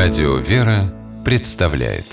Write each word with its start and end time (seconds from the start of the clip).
Радио 0.00 0.36
«Вера» 0.36 0.94
представляет 1.24 2.04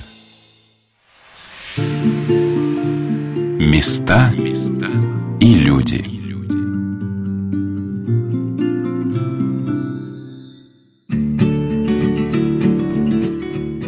Места 3.59 4.33
и 5.39 5.53
люди 5.53 6.03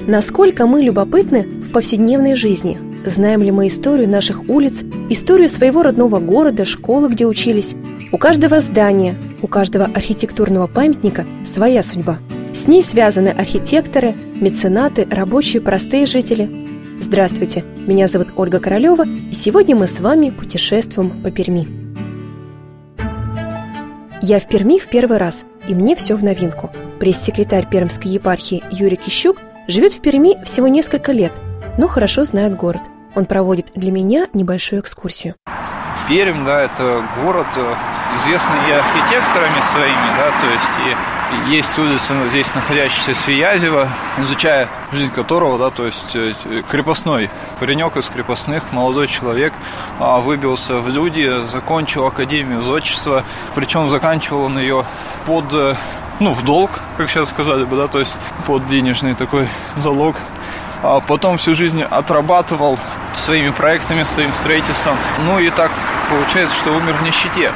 Насколько 0.07 0.67
мы 0.67 0.83
любопытны 0.83 1.41
в 1.41 1.71
повседневной 1.71 2.35
жизни? 2.35 2.77
Знаем 3.03 3.41
ли 3.41 3.49
мы 3.49 3.65
историю 3.65 4.07
наших 4.07 4.47
улиц, 4.47 4.83
историю 5.09 5.49
своего 5.49 5.81
родного 5.81 6.19
города, 6.19 6.65
школы, 6.65 7.09
где 7.09 7.25
учились? 7.25 7.73
У 8.11 8.19
каждого 8.19 8.59
здания, 8.59 9.15
у 9.41 9.47
каждого 9.47 9.85
архитектурного 9.85 10.67
памятника 10.67 11.25
своя 11.47 11.81
судьба– 11.81 12.19
с 12.57 12.67
ней 12.67 12.81
связаны 12.81 13.29
архитекторы, 13.29 14.15
меценаты, 14.35 15.07
рабочие, 15.09 15.61
простые 15.61 16.05
жители. 16.07 16.49
Здравствуйте, 16.99 17.63
меня 17.85 18.07
зовут 18.07 18.29
Ольга 18.35 18.59
Королева, 18.59 19.05
и 19.05 19.33
сегодня 19.33 19.75
мы 19.75 19.85
с 19.85 19.99
вами 19.99 20.31
путешествуем 20.31 21.11
по 21.21 21.29
Перми. 21.29 21.67
Я 24.21 24.39
в 24.39 24.47
Перми 24.47 24.79
в 24.79 24.87
первый 24.87 25.19
раз, 25.19 25.45
и 25.67 25.75
мне 25.75 25.95
все 25.95 26.15
в 26.15 26.23
новинку. 26.23 26.71
Пресс-секретарь 26.99 27.69
Пермской 27.69 28.09
епархии 28.09 28.63
Юрий 28.71 28.97
Кищук 28.97 29.37
живет 29.67 29.93
в 29.93 30.01
Перми 30.01 30.43
всего 30.43 30.67
несколько 30.67 31.11
лет, 31.11 31.33
но 31.77 31.87
хорошо 31.87 32.23
знает 32.23 32.55
город. 32.55 32.81
Он 33.13 33.25
проводит 33.25 33.71
для 33.75 33.91
меня 33.91 34.27
небольшую 34.33 34.81
экскурсию. 34.81 35.35
Пермь, 36.09 36.43
да, 36.43 36.63
это 36.63 37.03
город, 37.23 37.47
э, 37.55 37.75
известный 38.17 38.57
и 38.69 38.71
архитекторами 38.71 39.61
своими, 39.71 40.17
да, 40.17 40.31
то 40.41 40.47
есть 40.49 40.87
и 40.87 41.16
есть 41.47 41.77
улица 41.77 42.13
здесь 42.29 42.53
находящаяся 42.53 43.13
Свиязева, 43.13 43.89
изучая 44.17 44.69
жизнь 44.91 45.11
которого, 45.13 45.57
да, 45.57 45.69
то 45.69 45.85
есть 45.85 46.15
э, 46.15 46.33
крепостной 46.69 47.29
паренек 47.59 47.97
из 47.97 48.07
крепостных, 48.07 48.63
молодой 48.71 49.07
человек, 49.07 49.53
а, 49.99 50.19
выбился 50.19 50.79
в 50.79 50.89
люди, 50.89 51.47
закончил 51.47 52.05
Академию 52.05 52.61
зодчества, 52.63 53.23
причем 53.55 53.89
заканчивал 53.89 54.43
он 54.43 54.59
ее 54.59 54.85
под 55.25 55.53
э, 55.53 55.75
ну, 56.19 56.33
в 56.33 56.43
долг, 56.43 56.71
как 56.97 57.09
сейчас 57.09 57.29
сказали 57.29 57.63
бы, 57.63 57.77
да, 57.77 57.87
то 57.87 57.99
есть 57.99 58.15
под 58.45 58.67
денежный 58.67 59.13
такой 59.13 59.47
залог. 59.75 60.15
А 60.83 60.99
потом 60.99 61.37
всю 61.37 61.55
жизнь 61.55 61.81
отрабатывал 61.81 62.77
своими 63.15 63.49
проектами, 63.49 64.03
своим 64.03 64.31
строительством. 64.33 64.95
Ну 65.25 65.39
и 65.39 65.49
так 65.49 65.71
получается, 66.09 66.55
что 66.55 66.71
умер 66.71 66.93
в 66.93 67.03
нищете. 67.03 67.51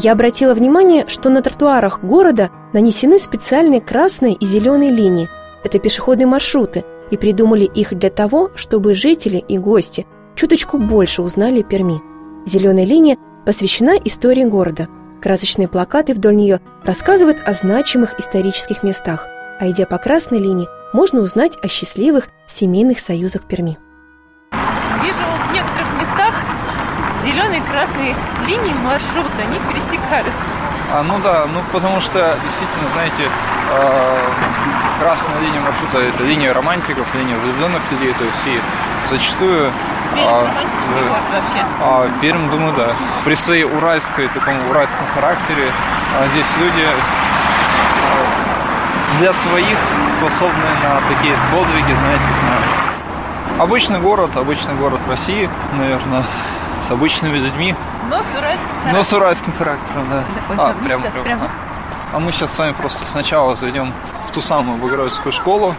Я 0.00 0.12
обратила 0.12 0.54
внимание, 0.54 1.06
что 1.08 1.28
на 1.28 1.42
тротуарах 1.42 2.04
города 2.04 2.50
нанесены 2.72 3.18
специальные 3.18 3.80
красные 3.80 4.34
и 4.34 4.46
зеленые 4.46 4.92
линии. 4.92 5.28
Это 5.64 5.80
пешеходные 5.80 6.28
маршруты, 6.28 6.84
и 7.10 7.16
придумали 7.16 7.64
их 7.64 7.98
для 7.98 8.08
того, 8.08 8.52
чтобы 8.54 8.94
жители 8.94 9.38
и 9.38 9.58
гости 9.58 10.06
чуточку 10.36 10.78
больше 10.78 11.20
узнали 11.20 11.62
Перми. 11.62 12.00
Зеленая 12.46 12.84
линия 12.84 13.16
посвящена 13.44 13.96
истории 14.04 14.44
города. 14.44 14.86
Красочные 15.20 15.66
плакаты 15.66 16.14
вдоль 16.14 16.36
нее 16.36 16.60
рассказывают 16.84 17.42
о 17.44 17.52
значимых 17.52 18.20
исторических 18.20 18.84
местах, 18.84 19.26
а 19.58 19.68
идя 19.68 19.84
по 19.84 19.98
красной 19.98 20.38
линии, 20.38 20.68
можно 20.92 21.22
узнать 21.22 21.58
о 21.60 21.66
счастливых 21.66 22.28
семейных 22.46 23.00
союзах 23.00 23.48
Перми. 23.48 23.78
Вижу 25.02 25.24
в 25.48 25.52
некоторых 25.52 26.00
местах 26.00 26.47
зеленые 27.22 27.60
и 27.60 27.62
красные 27.62 28.14
линии 28.46 28.74
маршрута, 28.84 29.30
они 29.38 29.58
пересекаются. 29.72 30.50
А, 30.92 31.02
ну 31.02 31.18
да, 31.20 31.46
ну 31.52 31.60
потому 31.72 32.00
что 32.00 32.38
действительно, 32.44 32.90
знаете, 32.92 33.24
э, 33.70 34.18
красная 35.00 35.40
линия 35.40 35.60
маршрута 35.60 35.98
это 35.98 36.22
линия 36.24 36.52
романтиков, 36.52 37.06
линия 37.14 37.36
влюбленных 37.36 37.82
людей, 37.90 38.12
то 38.14 38.24
есть 38.24 38.46
и 38.46 38.60
зачастую 39.10 39.70
Пермь 40.14 40.26
а, 40.26 40.40
романтический 40.40 40.94
город 40.94 41.22
вообще. 41.30 41.64
А, 41.80 42.08
Пермь, 42.20 42.50
думаю, 42.50 42.72
да. 42.74 42.94
При 43.24 43.34
своей 43.34 43.64
уральской, 43.64 44.28
таком 44.28 44.54
уральском 44.70 45.06
характере 45.14 45.70
а, 46.18 46.26
здесь 46.28 46.46
люди 46.58 46.86
а, 46.86 49.18
для 49.18 49.32
своих 49.32 49.78
способны 50.18 50.64
на 50.82 51.00
такие 51.14 51.34
подвиги, 51.52 51.92
знаете, 51.92 52.24
на... 52.24 53.62
Обычный 53.62 53.98
город, 53.98 54.36
обычный 54.36 54.74
город 54.74 55.00
России, 55.08 55.50
наверное, 55.72 56.24
с 56.86 56.90
обычными 56.90 57.38
людьми. 57.38 57.74
Но 58.10 58.22
с 58.22 58.34
уральским 58.34 58.68
характером. 58.68 58.92
Но 58.92 59.02
с 59.02 59.12
уральским 59.12 59.52
характером, 59.52 60.06
да. 60.10 60.24
Ой, 60.48 60.56
а, 60.58 60.74
прям, 60.84 61.02
прям, 61.02 61.24
прям. 61.24 61.50
А 62.12 62.18
мы 62.18 62.32
сейчас 62.32 62.54
с 62.54 62.58
вами 62.58 62.72
просто 62.72 63.04
сначала 63.04 63.54
зайдем 63.56 63.92
в 64.28 64.32
ту 64.32 64.40
самую 64.40 64.78
Богородицкую 64.78 65.32
школу. 65.32 65.74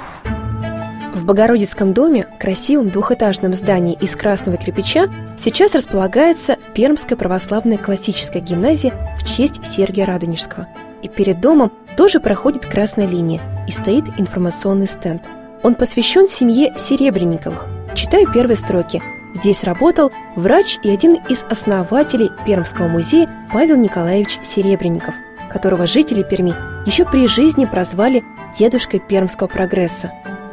В 1.13 1.25
Богородицком 1.25 1.93
доме, 1.93 2.27
красивом 2.39 2.89
двухэтажном 2.89 3.53
здании 3.53 3.95
из 3.95 4.15
красного 4.15 4.57
кирпича, 4.57 5.09
сейчас 5.38 5.75
располагается 5.75 6.57
Пермская 6.73 7.17
православная 7.17 7.77
классическая 7.77 8.39
гимназия 8.39 8.93
в 9.19 9.25
честь 9.25 9.65
Сергия 9.65 10.05
Радонежского. 10.05 10.67
И 11.01 11.07
перед 11.07 11.41
домом 11.41 11.71
тоже 11.97 12.19
проходит 12.19 12.65
красная 12.65 13.07
линия 13.07 13.41
и 13.67 13.71
стоит 13.71 14.05
информационный 14.17 14.88
стенд. 14.88 15.23
Он 15.63 15.75
посвящен 15.75 16.27
семье 16.27 16.73
Серебренниковых. 16.77 17.65
Читаю 17.95 18.31
первые 18.31 18.55
строки– 18.55 19.01
Здесь 19.34 19.63
работал 19.63 20.12
врач 20.35 20.79
и 20.84 20.90
один 20.90 21.16
из 21.29 21.44
основателей 21.44 22.31
Пермского 22.45 22.88
музея 22.88 23.29
Павел 23.53 23.78
Николаевич 23.78 24.40
Серебренников, 24.44 25.13
которого 25.50 25.85
жители 25.88 26.23
Перми 26.23 26.53
еще 26.85 27.06
при 27.06 27.28
жизни 27.28 27.66
прозвали 27.66 28.23
«дедушкой 28.57 29.00
пермского 29.00 29.47
прогресса». 29.47 30.12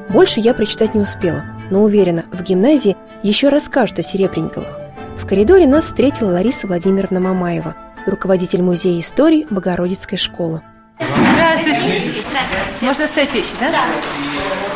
Больше 0.08 0.40
я 0.40 0.54
прочитать 0.54 0.94
не 0.94 1.00
успела, 1.00 1.44
но 1.70 1.82
уверена, 1.82 2.24
в 2.32 2.42
гимназии 2.42 2.96
еще 3.22 3.48
расскажут 3.48 3.98
о 3.98 4.02
Серебренниковых. 4.02 4.78
В 5.16 5.26
коридоре 5.26 5.66
нас 5.66 5.86
встретила 5.86 6.32
Лариса 6.32 6.66
Владимировна 6.66 7.20
Мамаева, 7.20 7.74
руководитель 8.06 8.62
музея 8.62 9.00
истории 9.00 9.46
Богородицкой 9.50 10.18
школы. 10.18 10.62
Здравствуйте. 10.98 12.12
Здравствуйте. 12.28 12.86
Можно 12.86 13.04
оставить 13.04 13.32
вещи, 13.32 13.50
да? 13.58 13.70
Да. 13.70 14.75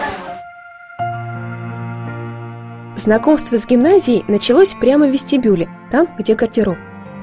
Знакомство 3.00 3.56
с 3.56 3.66
гимназией 3.66 4.26
началось 4.28 4.74
прямо 4.74 5.06
в 5.06 5.10
вестибюле, 5.10 5.70
там, 5.90 6.06
где 6.18 6.34
гардероб. 6.34 6.76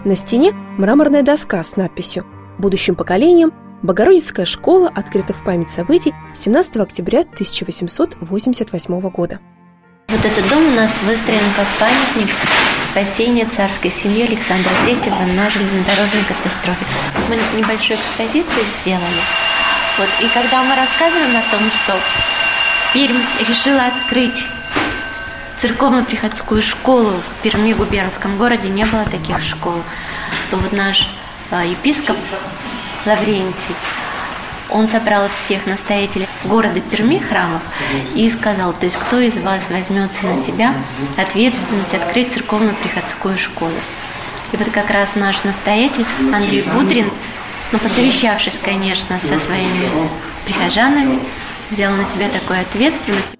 На 0.06 0.16
стене 0.16 0.52
мраморная 0.76 1.22
доска 1.22 1.64
с 1.64 1.76
надписью 1.76 2.26
«Будущим 2.58 2.96
поколением 2.96 3.54
Богородицкая 3.84 4.48
школа 4.48 4.92
открыта 4.96 5.34
в 5.34 5.44
память 5.44 5.70
событий 5.70 6.16
17 6.34 6.78
октября 6.78 7.20
1888 7.20 9.10
года». 9.12 9.40
Вот 10.08 10.26
этот 10.26 10.50
дом 10.50 10.68
у 10.68 10.72
нас 10.72 10.92
выстроен 11.04 11.46
как 11.56 11.68
памятник 11.80 12.34
спасению 12.90 13.46
царской 13.48 13.92
семьи 13.92 14.24
Александра 14.24 14.72
III 14.88 15.36
на 15.36 15.48
железнодорожной 15.52 16.24
катастрофе. 16.28 16.86
Мы 17.30 17.38
небольшую 17.56 18.00
экспозицию 18.00 18.66
сделали. 18.82 19.22
Вот, 20.00 20.10
и 20.24 20.28
когда 20.34 20.64
мы 20.64 20.76
рассказываем 20.76 21.38
о 21.38 21.52
том, 21.52 21.70
что 21.70 21.94
Пермь 22.96 23.22
решила 23.48 23.86
открыть 23.86 24.48
церковно-приходскую 25.58 26.62
школу 26.62 27.12
в 27.12 27.44
Перми, 27.44 27.74
губернском 27.74 28.38
городе, 28.38 28.70
не 28.70 28.86
было 28.86 29.06
таких 29.06 29.42
школ, 29.42 29.82
то 30.50 30.58
вот 30.58 30.72
наш 30.72 31.10
а, 31.52 31.66
епископ 31.66 32.18
Лаврентий, 33.06 33.76
он 34.70 34.88
собрал 34.88 35.30
всех 35.30 35.66
настоятелей 35.66 36.28
города 36.44 36.80
Перми 36.82 37.20
храмов 37.20 37.62
и 38.16 38.30
сказал, 38.30 38.74
то 38.74 38.86
есть 38.86 38.98
кто 38.98 39.20
из 39.20 39.36
вас 39.40 39.70
возьмется 39.70 40.26
на 40.26 40.38
себя 40.38 40.74
ответственность 41.16 41.94
открыть 41.94 42.34
церковно-приходскую 42.34 43.38
школу. 43.38 43.72
И 44.52 44.58
вот 44.58 44.70
как 44.70 44.90
раз 44.90 45.16
наш 45.16 45.44
настоятель 45.44 46.06
Андрей 46.34 46.64
Будрин, 46.74 47.12
ну, 47.72 47.80
посовещавшись, 47.80 48.60
конечно, 48.64 49.20
со 49.20 49.40
своими 49.40 49.90
прихожанами, 50.46 51.20
взял 51.70 51.94
на 51.94 52.06
себя 52.06 52.30
такую 52.30 52.62
ответственность. 52.62 53.37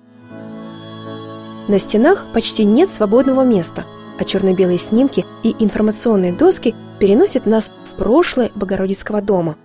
На 1.68 1.80
стенах 1.80 2.28
почти 2.34 2.64
нет 2.64 2.90
свободного 2.90 3.42
места, 3.42 3.86
а 4.18 4.24
черно-белые 4.24 4.80
снимки 4.80 5.26
и 5.44 5.54
информационные 5.60 6.32
доски 6.32 6.74
переносят 6.98 7.46
нас 7.46 7.70
в 7.84 7.98
прошлое 7.98 8.52
Богородицкого 8.56 9.22
дома. 9.22 9.58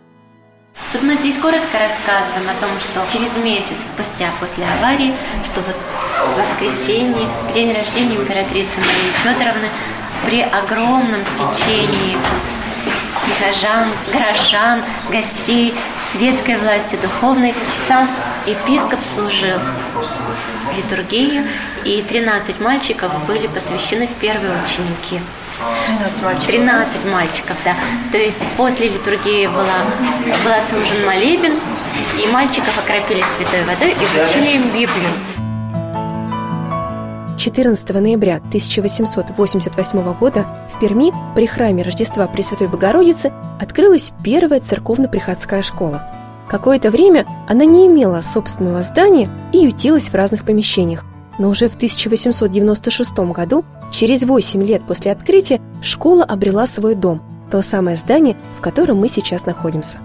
Тут 0.92 1.02
мы 1.02 1.14
здесь 1.14 1.36
коротко 1.36 1.78
рассказываем 1.78 2.48
о 2.50 2.60
том, 2.60 2.70
что 2.80 3.00
через 3.12 3.36
месяц 3.44 3.76
спустя 3.94 4.30
после 4.40 4.64
аварии, 4.64 5.14
что 5.44 5.60
вот 5.60 5.76
в 5.76 6.38
воскресенье, 6.40 7.28
день 7.54 7.72
рождения 7.72 8.16
императрицы 8.16 8.78
Марии 8.78 9.12
Федоровны, 9.22 9.68
при 10.24 10.40
огромном 10.40 11.24
стечении 11.24 12.16
прихожан, 13.24 13.86
горожан, 14.12 14.82
гостей, 15.10 15.72
светской 16.10 16.56
власти, 16.56 16.98
духовной, 17.00 17.54
сам 17.86 18.08
епископ 18.46 19.00
служил 19.14 19.58
литургию, 20.76 21.44
и 21.84 22.02
13 22.02 22.60
мальчиков 22.60 23.12
были 23.26 23.46
посвящены 23.46 24.06
в 24.06 24.14
первые 24.20 24.52
ученики. 24.64 25.20
13 25.86 26.22
мальчиков. 26.22 26.46
13 26.46 27.04
мальчиков, 27.12 27.56
да. 27.64 27.74
То 28.10 28.18
есть 28.18 28.44
после 28.56 28.88
литургии 28.88 29.46
была, 29.46 29.84
был 30.44 30.52
отслужен 30.52 31.06
молебен, 31.06 31.58
И 32.22 32.26
мальчиков 32.32 32.76
окропили 32.78 33.22
святой 33.36 33.64
водой 33.64 33.92
и 33.92 33.94
вручили 33.94 34.56
им 34.56 34.62
Библию. 34.68 35.12
14 37.38 37.90
ноября 37.90 38.36
1888 38.36 40.14
года 40.14 40.46
в 40.72 40.80
Перми 40.80 41.12
при 41.34 41.46
храме 41.46 41.82
Рождества 41.82 42.26
Пресвятой 42.26 42.68
Богородицы 42.68 43.32
открылась 43.60 44.12
первая 44.22 44.60
церковно-приходская 44.60 45.62
школа. 45.62 46.21
Какое-то 46.52 46.90
время 46.90 47.26
она 47.48 47.64
не 47.64 47.88
имела 47.88 48.20
собственного 48.20 48.84
здания 48.84 49.28
и 49.52 49.58
ютилась 49.58 50.08
в 50.08 50.14
разных 50.14 50.44
помещениях. 50.44 51.04
Но 51.40 51.48
уже 51.48 51.68
в 51.68 51.74
1896 51.74 53.18
году, 53.32 53.64
через 53.90 54.22
8 54.22 54.62
лет 54.62 54.86
после 54.86 55.10
открытия, 55.10 55.60
школа 55.82 56.22
обрела 56.22 56.66
свой 56.68 56.94
дом, 56.94 57.20
то 57.50 57.60
самое 57.60 57.96
здание, 57.96 58.36
в 58.56 58.60
котором 58.60 58.98
мы 58.98 59.08
сейчас 59.08 59.46
находимся. 59.46 59.98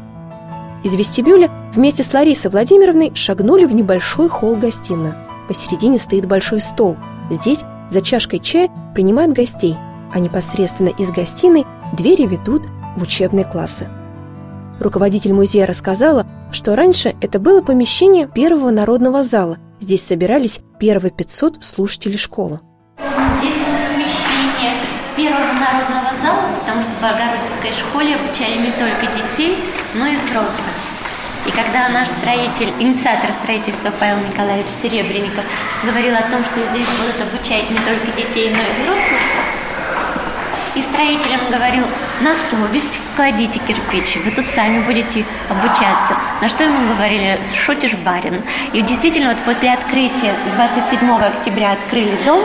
Из 0.84 0.96
вестибюля 0.96 1.52
вместе 1.76 2.02
с 2.02 2.12
Ларисой 2.12 2.50
Владимировной 2.50 3.14
шагнули 3.14 3.66
в 3.66 3.76
небольшой 3.76 4.28
холл-гостиную. 4.28 5.16
Посередине 5.48 6.00
стоит 6.00 6.26
большой 6.26 6.62
стол– 6.62 6.98
Здесь 7.30 7.64
за 7.90 8.02
чашкой 8.02 8.40
чая 8.40 8.70
принимают 8.94 9.34
гостей, 9.34 9.76
а 10.14 10.20
непосредственно 10.20 10.90
из 10.90 11.12
гостиной 11.12 11.66
двери 11.94 12.26
ведут 12.26 12.64
в 12.96 13.04
учебные 13.04 13.46
классы. 13.46 13.88
Руководитель 14.80 15.34
музея 15.34 15.66
рассказала, 15.66 16.26
что 16.52 16.76
раньше 16.76 17.16
это 17.22 17.40
было 17.40 17.62
помещение 17.62 18.28
первого 18.28 18.72
народного 18.72 19.24
зала. 19.24 19.58
Здесь 19.80 20.06
собирались 20.06 20.60
первые 20.80 21.12
500 21.12 21.64
слушателей 21.64 22.18
школы. 22.18 22.60
Здесь 23.40 23.54
помещение 23.54 24.82
первого 25.16 25.54
народного 25.54 26.12
зала, 26.22 26.50
потому 26.60 26.82
что 26.82 26.92
в 26.92 27.02
Богородицкой 27.02 27.72
школе 27.74 28.16
обучали 28.16 28.58
не 28.58 28.72
только 28.72 29.06
детей, 29.16 29.58
но 29.94 30.08
и 30.08 30.18
взрослых. 30.18 30.66
И 31.46 31.52
когда 31.52 31.88
наш 31.90 32.10
строитель, 32.10 32.74
инициатор 32.78 33.32
строительства 33.32 33.92
Павел 34.00 34.18
Николаевич 34.28 34.68
Серебренников 34.82 35.46
говорил 35.84 36.14
о 36.16 36.30
том, 36.30 36.44
что 36.44 36.60
здесь 36.72 36.88
будут 37.00 37.16
обучать 37.22 37.70
не 37.70 37.78
только 37.78 38.08
детей, 38.18 38.52
но 38.52 38.60
и 38.60 38.84
взрослых, 38.84 39.22
и 40.76 40.82
строителям 40.82 41.50
говорил, 41.50 41.86
на 42.22 42.34
совесть 42.34 43.00
кладите 43.16 43.60
кирпич, 43.60 44.18
вы 44.24 44.32
тут 44.32 44.46
сами 44.46 44.84
будете 44.84 45.26
обучаться. 45.50 46.18
На 46.42 46.50
что 46.50 46.64
ему 46.64 46.90
говорили, 46.90 47.40
шутишь, 47.56 47.94
барин. 47.94 48.42
И 48.74 48.82
действительно, 48.82 49.30
вот 49.30 49.44
после 49.44 49.74
открытия, 49.74 50.34
27 50.56 51.12
октября 51.12 51.74
открыли 51.74 52.18
дом, 52.26 52.44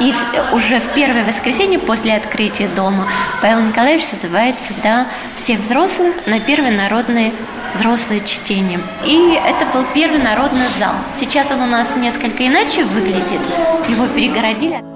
и 0.00 0.12
уже 0.52 0.80
в 0.80 0.88
первое 0.94 1.24
воскресенье 1.24 1.78
после 1.78 2.14
открытия 2.14 2.68
дома 2.68 3.06
Павел 3.40 3.60
Николаевич 3.60 4.04
созывает 4.04 4.56
сюда 4.60 5.06
всех 5.36 5.60
взрослых 5.60 6.26
на 6.26 6.40
первый 6.40 6.72
народный 6.72 7.32
взрослое 7.74 8.20
чтение. 8.20 8.80
И 9.04 9.34
это 9.34 9.66
был 9.66 9.84
первый 9.94 10.20
народный 10.20 10.68
зал. 10.78 10.94
Сейчас 11.18 11.50
он 11.50 11.60
у 11.60 11.66
нас 11.66 11.94
несколько 11.96 12.46
иначе 12.46 12.84
выглядит. 12.84 13.40
Его 13.88 14.06
перегородили. 14.06 14.93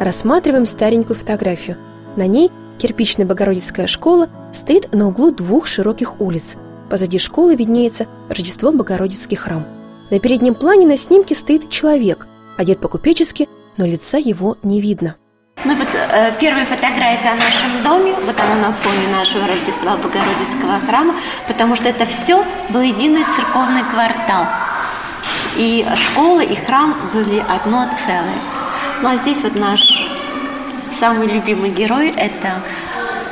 Рассматриваем 0.00 0.64
старенькую 0.64 1.14
фотографию. 1.14 1.76
На 2.16 2.26
ней 2.26 2.50
кирпичная 2.78 3.26
Богородицкая 3.26 3.86
школа 3.86 4.30
стоит 4.50 4.94
на 4.94 5.08
углу 5.08 5.30
двух 5.30 5.66
широких 5.66 6.22
улиц. 6.22 6.56
Позади 6.88 7.18
школы 7.18 7.54
виднеется 7.54 8.06
Рождество 8.30 8.72
Богородицкий 8.72 9.36
храм. 9.36 9.66
На 10.10 10.18
переднем 10.18 10.54
плане 10.54 10.86
на 10.86 10.96
снимке 10.96 11.34
стоит 11.34 11.68
человек, 11.68 12.26
одет 12.56 12.80
по-купечески, 12.80 13.46
но 13.76 13.84
лица 13.84 14.16
его 14.16 14.56
не 14.62 14.80
видно. 14.80 15.16
Ну 15.66 15.76
вот 15.76 15.88
э, 15.92 16.32
первая 16.40 16.64
фотография 16.64 17.32
о 17.32 17.34
нашем 17.34 17.82
доме, 17.84 18.14
вот 18.24 18.40
она 18.40 18.54
на 18.54 18.72
фоне 18.72 19.06
нашего 19.12 19.46
Рождества 19.46 19.98
Богородицкого 19.98 20.80
храма, 20.88 21.14
потому 21.46 21.76
что 21.76 21.90
это 21.90 22.06
все 22.06 22.42
был 22.70 22.80
единый 22.80 23.26
церковный 23.36 23.84
квартал. 23.84 24.46
И 25.58 25.86
школа, 25.94 26.40
и 26.40 26.54
храм 26.54 26.96
были 27.12 27.44
одно 27.46 27.86
целое. 27.92 28.59
Ну 29.02 29.08
а 29.08 29.16
здесь 29.16 29.42
вот 29.42 29.54
наш 29.54 29.80
самый 30.98 31.26
любимый 31.26 31.70
герой– 31.70 32.12
это 32.16 32.60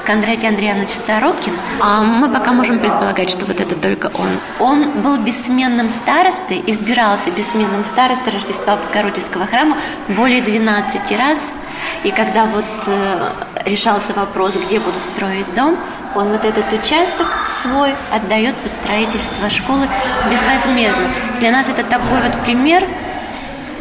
Кондратий 0.07 0.49
Андреевич 0.49 0.91
Сорокин, 1.07 1.53
а 1.81 2.03
мы 2.03 2.33
пока 2.33 2.53
можем 2.53 2.79
предполагать, 2.79 3.29
что 3.29 3.45
вот 3.45 3.61
это 3.61 3.75
только 3.75 4.07
он. 4.07 4.29
Он 4.59 4.91
был 5.03 5.19
бессменным 5.19 5.91
старостой, 5.91 6.63
избирался 6.67 7.31
бессменным 7.31 7.85
старостой 7.85 8.33
Рождества 8.33 8.77
Богородицкого 8.77 9.47
храма 9.47 9.77
более 10.09 10.41
12 10.41 11.13
раз– 11.19 11.39
и 12.05 12.11
когда 12.11 12.45
вот 12.47 12.65
э, 12.87 13.31
решался 13.65 14.13
вопрос, 14.15 14.57
где 14.57 14.79
буду 14.79 14.99
строить 14.99 15.53
дом, 15.55 15.77
он 16.15 16.29
вот 16.29 16.45
этот 16.45 16.73
участок 16.73 17.27
свой 17.63 17.95
отдает 18.13 18.55
под 18.57 18.71
строительство 18.73 19.51
школы 19.51 19.89
безвозмездно. 20.31 21.07
Для 21.41 21.51
нас 21.51 21.69
это 21.69 21.83
такой 21.85 22.23
вот 22.23 22.41
пример, 22.45 22.85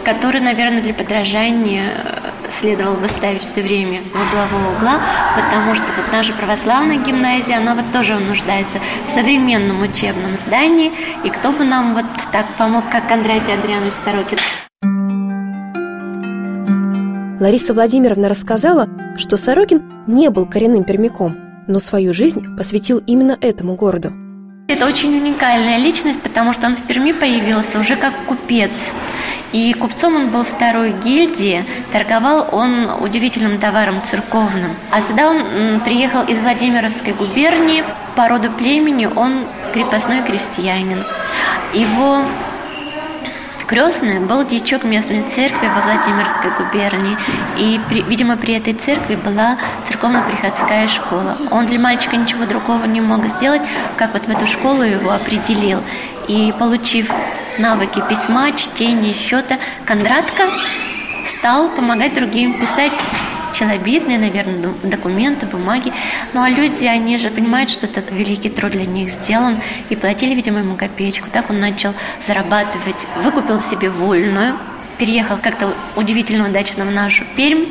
который, 0.07 0.39
наверное, 0.39 0.81
для 0.81 0.93
подражания 0.93 1.91
э, 1.97 2.49
следовало 2.49 2.95
бы 2.95 3.09
ставить 3.09 3.43
все 3.43 3.61
время 3.61 3.99
в 4.03 4.15
углового 4.15 4.77
угла, 4.77 5.01
потому 5.35 5.75
что 5.75 5.83
вот 5.97 6.05
наша 6.13 6.31
православная 6.31 6.97
гимназия, 6.97 7.57
она 7.57 7.75
вот 7.75 7.83
тоже 7.91 8.17
нуждается 8.17 8.77
в 9.05 9.11
современном 9.11 9.81
учебном 9.81 10.37
здании, 10.37 10.93
и 11.25 11.29
кто 11.29 11.51
бы 11.51 11.65
нам 11.65 11.93
вот 11.93 12.05
так 12.31 12.45
помог, 12.57 12.85
как 12.89 13.09
Кондратий 13.09 13.53
Андрианович 13.53 13.95
Сорокин. 14.05 14.37
Лариса 17.41 17.73
Владимировна 17.73 18.29
рассказала, 18.29 18.87
что 19.17 19.35
Сорокин 19.35 20.05
не 20.07 20.29
был 20.29 20.45
коренным 20.45 20.85
пермяком, 20.85 21.35
но 21.67 21.79
свою 21.79 22.13
жизнь 22.13 22.55
посвятил 22.55 22.99
именно 23.05 23.37
этому 23.41 23.75
городу. 23.75 24.26
Это 24.69 24.85
очень 24.85 25.15
уникальная 25.17 25.77
личность, 25.77 26.21
потому 26.21 26.51
что 26.51 26.67
он 26.67 26.75
в 26.75 26.85
Перми 26.85 27.13
появился 27.13 27.79
уже 27.79 27.95
как 27.95 28.13
купец. 28.25 28.91
И 29.53 29.73
купцом 29.73 30.17
он 30.17 30.27
был 30.27 30.43
второй 30.43 30.91
гильдии, 30.91 31.63
торговал 31.93 32.49
он 32.51 32.89
удивительным 32.99 33.59
товаром 33.59 34.01
церковным. 34.03 34.71
А 34.91 34.99
сюда 34.99 35.29
он 35.29 35.79
приехал 35.85 36.23
из 36.23 36.41
Владимировской 36.41 37.13
губернии, 37.13 37.85
по 38.17 38.27
роду 38.27 38.51
племени 38.51 39.05
он 39.05 39.45
крепостной 39.71 40.21
крестьянин. 40.21 41.05
Его 41.73 42.23
Крестный 43.67 44.21
был 44.21 44.45
дьячок 44.45 44.85
местной 44.85 45.23
церкви 45.23 45.67
во 45.67 45.81
Владимирской 45.81 46.51
губернии, 46.51 47.17
и, 47.57 47.81
при, 47.89 48.01
видимо, 48.01 48.37
при 48.37 48.53
этой 48.53 48.73
церкви 48.73 49.15
была 49.15 49.57
церковно-приходская 49.85 50.87
школа. 50.87 51.35
Он 51.51 51.65
для 51.65 51.77
мальчика 51.77 52.15
ничего 52.15 52.45
другого 52.45 52.85
не 52.85 53.01
мог 53.01 53.25
сделать, 53.25 53.61
как 53.97 54.13
вот 54.13 54.25
в 54.25 54.29
эту 54.29 54.47
школу 54.47 54.83
его 54.83 55.11
определил. 55.11 55.83
И, 56.29 56.53
получив 56.57 57.11
навыки 57.57 58.01
письма, 58.07 58.53
чтения, 58.53 59.13
счета, 59.13 59.57
Кондратко 59.85 60.43
стал 61.25 61.67
помогать 61.67 62.13
другим 62.13 62.57
писать 62.57 62.93
челобитные, 63.57 64.19
наверное, 64.19 64.73
документы, 64.83 65.45
бумаги. 65.45 65.91
Ну 66.33 66.41
а 66.41 66.49
люди, 66.49 66.85
они 66.85 67.17
же 67.17 67.29
понимают, 67.29 67.69
что 67.69 67.87
этот 67.87 68.11
великий 68.11 68.49
труд 68.49 68.71
для 68.71 68.85
них 68.85 69.09
сделан, 69.09 69.59
и 69.89 69.95
платили, 69.95 70.35
видимо, 70.35 70.59
ему 70.59 70.75
копеечку. 70.75 71.27
Так 71.31 71.49
он 71.49 71.59
начал 71.59 71.93
зарабатывать, 72.25 73.07
выкупил 73.23 73.59
себе 73.59 73.89
вольную, 73.89 74.55
переехал 74.99 75.37
как-то 75.37 75.73
удивительно 75.95 76.49
удачно 76.49 76.85
в 76.85 76.91
нашу 76.91 77.23
Пермь, 77.35 77.65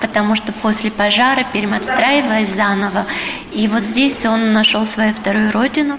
потому 0.00 0.36
что 0.36 0.52
после 0.52 0.90
пожара 0.90 1.44
Пермь 1.52 1.74
отстраивалась 1.74 2.54
заново. 2.54 3.06
И 3.52 3.68
вот 3.68 3.82
здесь 3.82 4.24
он 4.24 4.52
нашел 4.52 4.86
свою 4.86 5.12
вторую 5.12 5.52
родину. 5.52 5.98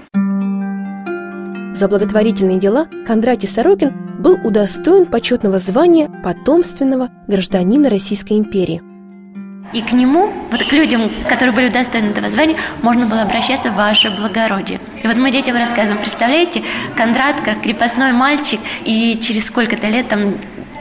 За 1.76 1.88
благотворительные 1.88 2.60
дела 2.60 2.88
Кондратий 3.06 3.48
Сорокин 3.48 3.92
был 4.20 4.40
удостоен 4.44 5.06
почетного 5.06 5.60
звания 5.60 6.10
потомственного 6.24 7.10
гражданина 7.28 7.88
Российской 7.88 8.40
империи– 8.40 8.82
и 9.74 9.82
к 9.82 9.92
нему, 9.92 10.32
вот 10.52 10.64
к 10.64 10.72
людям, 10.72 11.10
которые 11.28 11.54
были 11.54 11.68
удостоены 11.68 12.10
этого 12.10 12.30
звания, 12.30 12.56
можно 12.82 13.06
было 13.06 13.22
обращаться 13.22 13.70
в 13.70 13.76
ваше 13.76 14.10
благородие. 14.10 14.80
И 15.04 15.08
вот 15.08 15.18
мы 15.18 15.32
детям 15.32 15.56
рассказываем, 15.56 16.00
представляете, 16.00 16.64
Кондрат 16.96 17.42
как 17.42 17.62
крепостной 17.62 18.12
мальчик, 18.12 18.60
и 18.86 19.20
через 19.22 19.48
сколько-то 19.48 19.88
лет, 19.88 20.08
там 20.08 20.36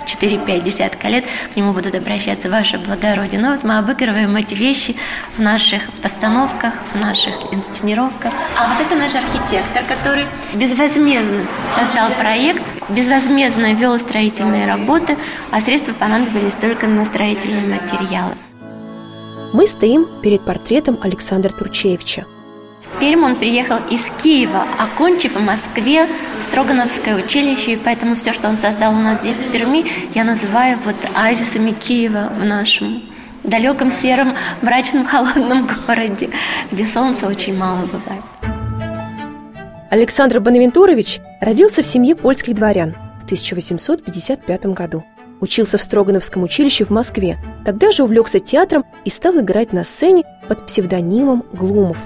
4-5 0.07 0.63
десятка 0.63 1.09
лет 1.09 1.25
к 1.53 1.57
нему 1.57 1.73
будут 1.73 1.95
обращаться 1.95 2.49
ваше 2.49 2.79
благородие. 2.79 3.41
Но 3.41 3.49
ну 3.49 3.55
вот 3.55 3.65
мы 3.65 3.79
обыгрываем 3.79 4.35
эти 4.37 4.55
вещи 4.55 4.97
в 5.37 5.43
наших 5.43 5.83
постановках, 6.03 6.75
в 6.95 6.97
наших 6.97 7.35
инсценировках. 7.53 8.33
А 8.57 8.69
вот 8.69 8.87
это 8.87 8.95
наш 8.95 9.15
архитектор, 9.15 9.83
который 9.89 10.27
безвозмездно 10.55 11.43
создал 11.77 12.11
проект, 12.13 12.63
безвозмездно 12.89 13.75
вел 13.75 13.99
строительные 13.99 14.67
работы, 14.67 15.17
а 15.51 15.61
средства 15.61 15.93
понадобились 15.93 16.55
только 16.55 16.87
на 16.87 17.05
строительные 17.05 17.81
материалы. 17.81 18.35
Мы 19.57 19.67
стоим 19.67 20.07
перед 20.23 20.43
портретом 20.43 20.99
Александра 21.01 21.49
Турчевича. 21.49 22.27
В 22.83 23.01
Пермь 23.01 23.25
он 23.25 23.37
приехал 23.37 23.79
из 23.91 24.03
Киева, 24.23 24.63
окончив 24.79 25.35
в 25.35 25.43
Москве 25.43 26.07
Строгановское 26.43 27.17
училище, 27.17 27.73
и 27.73 27.77
поэтому 27.77 28.17
все, 28.17 28.35
что 28.35 28.49
он 28.49 28.59
создал 28.59 28.93
у 28.93 28.99
нас 28.99 29.21
здесь 29.21 29.39
в 29.39 29.51
Перми, 29.51 29.87
я 30.15 30.25
называю 30.25 30.79
вот 30.85 30.97
оазисами 31.15 31.71
Киева 31.71 32.31
в 32.39 32.45
нашем 32.45 33.03
далеком, 33.45 33.91
сером, 33.91 34.35
мрачном, 34.61 35.07
холодном 35.11 35.67
городе, 35.87 36.29
где 36.71 36.85
солнца 36.85 37.27
очень 37.27 37.57
мало 37.57 37.81
бывает. 37.87 38.25
Александр 39.91 40.39
Бонавентурович 40.39 41.21
родился 41.41 41.83
в 41.83 41.87
семье 41.87 42.15
польских 42.15 42.57
дворян 42.57 42.95
в 43.23 43.25
1855 43.25 44.67
году. 44.67 45.03
Учился 45.41 45.79
в 45.79 45.83
Строгановском 45.83 46.43
училище 46.43 46.85
в 46.85 46.91
Москве. 46.91 47.39
Тогда 47.65 47.93
же 47.93 48.05
увлекся 48.05 48.41
театром 48.41 48.85
и 49.05 49.11
стал 49.11 49.41
играть 49.41 49.73
на 49.73 49.85
сцене 49.85 50.25
под 50.49 50.67
псевдонимом 50.67 51.45
Глумов. 51.53 51.99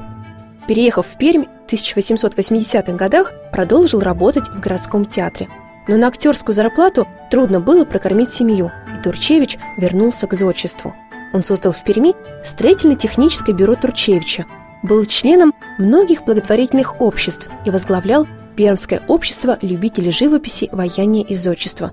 Переехав 0.66 1.06
в 1.06 1.18
Пермь 1.18 1.44
в 1.44 1.72
1880-х 1.72 2.92
годах, 2.92 3.32
продолжил 3.52 4.00
работать 4.00 4.48
в 4.48 4.60
городском 4.60 5.04
театре. 5.04 5.48
Но 5.88 5.96
на 5.96 6.08
актерскую 6.08 6.54
зарплату 6.54 7.06
трудно 7.30 7.60
было 7.60 7.84
прокормить 7.84 8.32
семью, 8.32 8.70
и 8.96 9.02
Турчевич 9.02 9.58
вернулся 9.76 10.26
к 10.26 10.34
зодчеству. 10.34 10.94
Он 11.32 11.42
создал 11.42 11.72
в 11.72 11.82
Перми 11.84 12.14
строительно-техническое 12.44 13.52
бюро 13.52 13.76
Турчевича, 13.76 14.46
был 14.82 15.04
членом 15.04 15.54
многих 15.78 16.24
благотворительных 16.24 17.00
обществ 17.00 17.48
и 17.64 17.70
возглавлял 17.70 18.26
Пермское 18.56 19.02
общество 19.08 19.58
любителей 19.62 20.10
живописи, 20.10 20.68
вояния 20.72 21.22
и 21.22 21.34
зодчества. 21.34 21.92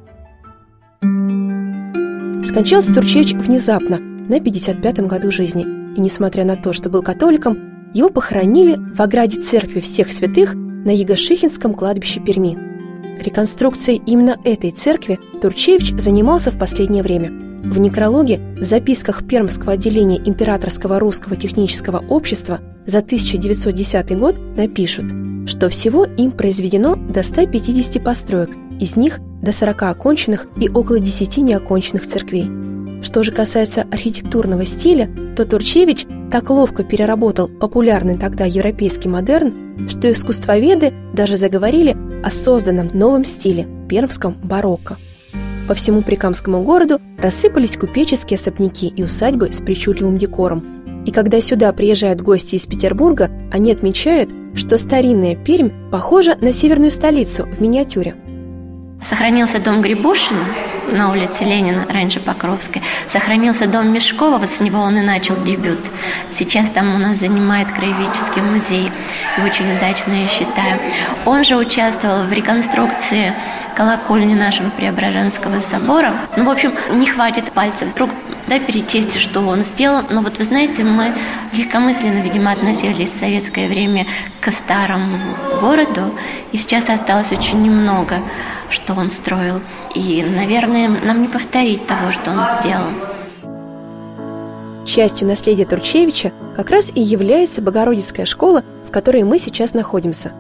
Скончался 2.44 2.94
Турчевич 2.94 3.34
внезапно, 3.34 3.98
на 4.00 4.38
55-м 4.40 5.08
году 5.08 5.32
жизни, 5.32 5.64
и 5.96 6.02
несмотря 6.02 6.46
на 6.46 6.56
то, 6.56 6.74
что 6.74 6.90
был 6.90 7.02
католиком, 7.02 7.58
его 7.94 8.10
похоронили 8.10 8.78
в 8.78 9.02
ограде 9.02 9.42
церкви 9.42 9.80
всех 9.80 10.12
святых 10.12 10.54
на 10.54 10.92
Егошихинском 10.92 11.74
кладбище 11.74 12.20
Перми. 12.20 12.58
Реконструкцией 13.20 14.02
именно 14.06 14.38
этой 14.44 14.72
церкви 14.72 15.20
Турчевич 15.42 15.94
занимался 15.98 16.52
в 16.52 16.60
последнее 16.60 17.04
время. 17.04 17.32
В 17.64 17.80
некрологе 17.80 18.40
в 18.60 18.64
записках 18.64 19.28
Пермского 19.28 19.74
отделения 19.74 20.18
Императорского 20.18 21.00
русского 21.00 21.36
технического 21.36 22.04
общества 22.08 22.60
за 22.86 23.00
1910 23.00 24.18
год 24.18 24.38
напишут, 24.56 25.06
что 25.48 25.70
всего 25.70 26.06
им 26.06 26.32
произведено 26.32 26.96
до 26.96 27.24
150 27.24 28.04
построек, 28.04 28.52
из 28.80 28.96
них 28.96 29.20
до 29.42 29.52
40 29.52 29.84
оконченных 29.84 30.48
и 30.58 30.70
около 30.70 31.00
10 31.00 31.38
неоконченных 31.38 32.06
церквей. 32.06 32.50
Что 33.02 33.24
же 33.24 33.32
касается 33.32 33.84
архитектурного 33.92 34.66
стиля, 34.66 35.10
то 35.36 35.46
Турчевич 35.46 36.06
так 36.32 36.50
ловко 36.50 36.84
переработал 36.84 37.48
популярный 37.48 38.18
тогда 38.18 38.46
европейский 38.46 39.08
модерн, 39.08 39.88
что 39.88 40.12
искусствоведы 40.12 40.94
даже 41.14 41.38
заговорили 41.38 41.96
о 42.24 42.30
созданном 42.30 42.90
новом 42.94 43.24
стиле– 43.24 43.68
пермском 43.90 44.36
барокко. 44.44 44.98
По 45.68 45.74
всему 45.74 46.02
Прикамскому 46.02 46.64
городу 46.64 47.00
рассыпались 47.20 47.78
купеческие 47.78 48.38
особняки 48.38 48.88
и 48.88 49.04
усадьбы 49.04 49.54
с 49.54 49.62
причудливым 49.62 50.18
декором– 50.18 50.66
и 51.08 51.12
когда 51.12 51.40
сюда 51.40 51.72
приезжают 51.72 52.20
гости 52.20 52.56
из 52.56 52.68
Петербурга, 52.68 53.32
они 53.50 53.72
отмечают, 53.72 54.32
что 54.56 54.78
старинная 54.78 55.38
Пермь 55.38 55.90
похожа 55.90 56.36
на 56.42 56.52
северную 56.52 56.92
столицу 56.92 57.46
в 57.46 57.62
миниатюре. 57.62 58.16
Сохранился 59.02 59.60
дом 59.60 59.82
Грибушина 59.82 60.44
на 60.92 61.12
улице 61.12 61.44
Ленина, 61.44 61.86
раньше 61.90 62.20
Покровской. 62.20 62.82
Сохранился 63.08 63.68
дом 63.68 63.92
Мешкова, 63.92 64.38
вот 64.38 64.50
с 64.50 64.60
него 64.60 64.80
он 64.80 64.98
и 64.98 65.02
начал 65.02 65.36
дебют. 65.42 65.80
Сейчас 66.32 66.70
там 66.70 66.96
у 66.96 66.98
нас 66.98 67.20
занимает 67.20 67.72
краеведческий 67.72 68.42
музей. 68.42 68.92
И 69.38 69.42
очень 69.42 69.76
удачно, 69.76 70.14
я 70.14 70.28
считаю. 70.28 70.80
Он 71.26 71.44
же 71.44 71.56
участвовал 71.56 72.24
в 72.24 72.34
реконструкции 72.34 73.34
колокольни 73.76 74.34
нашего 74.34 74.70
Преображенского 74.70 75.60
собора. 75.60 76.14
Ну, 76.36 76.46
в 76.46 76.50
общем, 76.50 76.74
не 76.92 77.06
хватит 77.06 77.52
пальцев 77.52 77.90
вдруг 77.94 78.10
да, 78.48 78.60
перечесть, 78.60 79.20
что 79.20 79.42
он 79.42 79.64
сделал. 79.64 80.04
Но 80.10 80.22
вот 80.22 80.38
вы 80.38 80.44
знаете, 80.44 80.84
мы 80.84 81.14
легкомысленно, 81.54 82.20
видимо, 82.20 82.52
относились 82.52 83.14
в 83.14 83.20
советское 83.20 83.68
время 83.68 84.06
к 84.42 84.52
старому 84.52 85.18
городу, 85.60 86.14
и 86.52 86.58
сейчас 86.58 86.90
осталось 86.90 87.32
очень 87.32 87.62
немного, 87.62 88.20
что 88.70 88.94
он 88.94 89.10
строил. 89.10 89.62
И, 89.94 90.24
наверное, 90.24 90.88
нам 90.88 91.22
не 91.22 91.28
повторить 91.28 91.86
того, 91.86 92.12
что 92.12 92.32
он 92.32 92.40
сделал. 92.60 92.88
Частью 94.86 95.28
наследия 95.28 95.66
Турчевича 95.66 96.32
как 96.56 96.70
раз 96.70 96.92
и 96.96 97.02
является 97.02 97.62
Богородицкая 97.62 98.26
школа, 98.26 98.64
в 98.88 98.92
которой 98.92 99.24
мы 99.24 99.38
сейчас 99.38 99.74
находимся. 99.74 100.32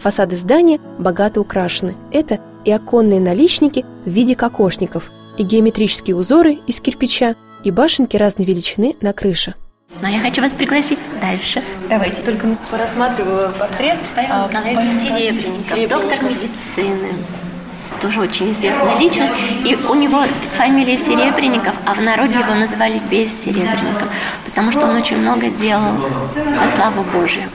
Фасады 0.00 0.34
здания 0.34 0.80
богато 0.98 1.40
украшены. 1.40 1.94
Это 2.10 2.40
и 2.64 2.72
оконные 2.72 3.20
наличники 3.20 3.84
в 4.04 4.10
виде 4.10 4.34
кокошников, 4.34 5.12
и 5.38 5.44
геометрические 5.44 6.16
узоры 6.16 6.58
из 6.66 6.80
кирпича, 6.80 7.36
и 7.64 7.70
башенки 7.70 8.16
разной 8.16 8.46
величины 8.46 8.96
на 9.00 9.12
крыше. 9.12 9.54
Но 10.00 10.08
я 10.08 10.20
хочу 10.20 10.40
вас 10.40 10.52
пригласить 10.54 10.98
дальше. 11.20 11.62
Давайте, 11.88 12.22
только 12.22 12.48
порассматриваю 12.70 13.52
портрет. 13.52 13.98
Павел 14.14 14.30
а, 14.30 14.48
Николаевич 14.48 14.84
Серебренников, 15.02 15.88
доктор 15.88 16.24
медицины. 16.24 17.14
Тоже 18.00 18.20
очень 18.20 18.50
известная 18.50 18.98
личность. 18.98 19.34
И 19.64 19.76
у 19.76 19.94
него 19.94 20.22
фамилия 20.56 20.96
Серебренников, 20.96 21.74
а 21.86 21.94
в 21.94 22.00
народе 22.00 22.38
его 22.38 22.54
называли 22.54 23.00
без 23.10 23.32
Серебренников, 23.42 24.08
потому 24.44 24.72
что 24.72 24.86
он 24.86 24.96
очень 24.96 25.18
много 25.18 25.50
делал 25.50 25.92
во 26.58 26.68
славу 26.68 27.04
Божию. 27.12 27.48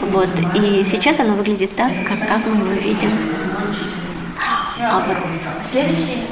Вот. 0.00 0.28
И 0.54 0.84
сейчас 0.84 1.20
оно 1.20 1.34
выглядит 1.34 1.76
так, 1.76 1.92
как, 2.04 2.26
как 2.26 2.44
мы 2.46 2.56
его 2.56 2.80
видим. 2.80 3.12
А 4.80 5.04
вот 5.06 5.16
следующий 5.70 6.22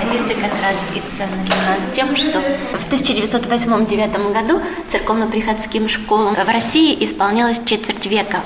экспозиция 0.00 0.34
как 0.36 0.52
раз 0.62 0.76
и 0.94 1.16
ценна 1.16 1.44
для 1.44 1.56
нас 1.56 1.82
тем, 1.94 2.16
что 2.16 2.40
в 2.40 2.92
1908-1909 2.92 4.32
году 4.32 4.60
церковно-приходским 4.88 5.88
школам 5.88 6.34
в 6.34 6.48
России 6.48 7.04
исполнялось 7.04 7.60
четверть 7.64 8.06
века. 8.06 8.40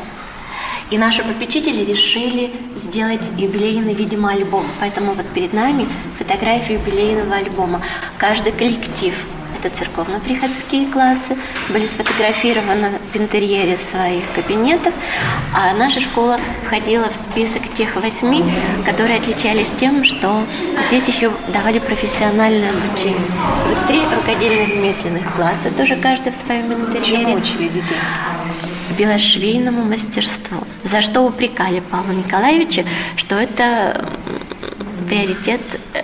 И 0.90 0.98
наши 0.98 1.22
попечители 1.22 1.84
решили 1.84 2.52
сделать 2.76 3.30
юбилейный, 3.38 3.94
видимо, 3.94 4.30
альбом. 4.30 4.66
Поэтому 4.80 5.14
вот 5.14 5.26
перед 5.28 5.52
нами 5.52 5.86
фотография 6.18 6.74
юбилейного 6.74 7.36
альбома. 7.36 7.80
Каждый 8.18 8.52
коллектив 8.52 9.14
это 9.58 9.74
церковно-приходские 9.74 10.86
классы, 10.86 11.36
были 11.70 11.86
сфотографированы 11.86 12.92
в 13.12 13.16
интерьере 13.16 13.76
своих 13.76 14.24
кабинетов, 14.34 14.94
а 15.54 15.74
наша 15.74 16.00
школа 16.00 16.38
входила 16.66 17.08
в 17.10 17.14
список 17.14 17.72
тех 17.74 17.96
восьми, 17.96 18.44
которые 18.84 19.18
отличались 19.18 19.70
тем, 19.76 20.04
что 20.04 20.42
здесь 20.88 21.08
еще 21.08 21.32
давали 21.52 21.78
профессиональное 21.78 22.70
обучение. 22.70 23.18
Вот 23.68 23.86
три 23.86 24.00
рукодельных 24.14 24.68
ремесленных 24.68 25.34
класса, 25.34 25.70
тоже 25.76 25.96
каждый 25.96 26.32
в 26.32 26.36
своем 26.36 26.72
интерьере. 26.72 27.04
Чему 27.04 27.34
учили 27.34 27.68
детей? 27.68 27.96
белошвейному 28.98 29.82
мастерству, 29.84 30.58
за 30.84 31.02
что 31.02 31.22
упрекали 31.22 31.80
Павла 31.80 32.12
Николаевича, 32.12 32.84
что 33.16 33.34
это 33.34 34.08
приоритет 35.08 35.60
э, 35.92 36.02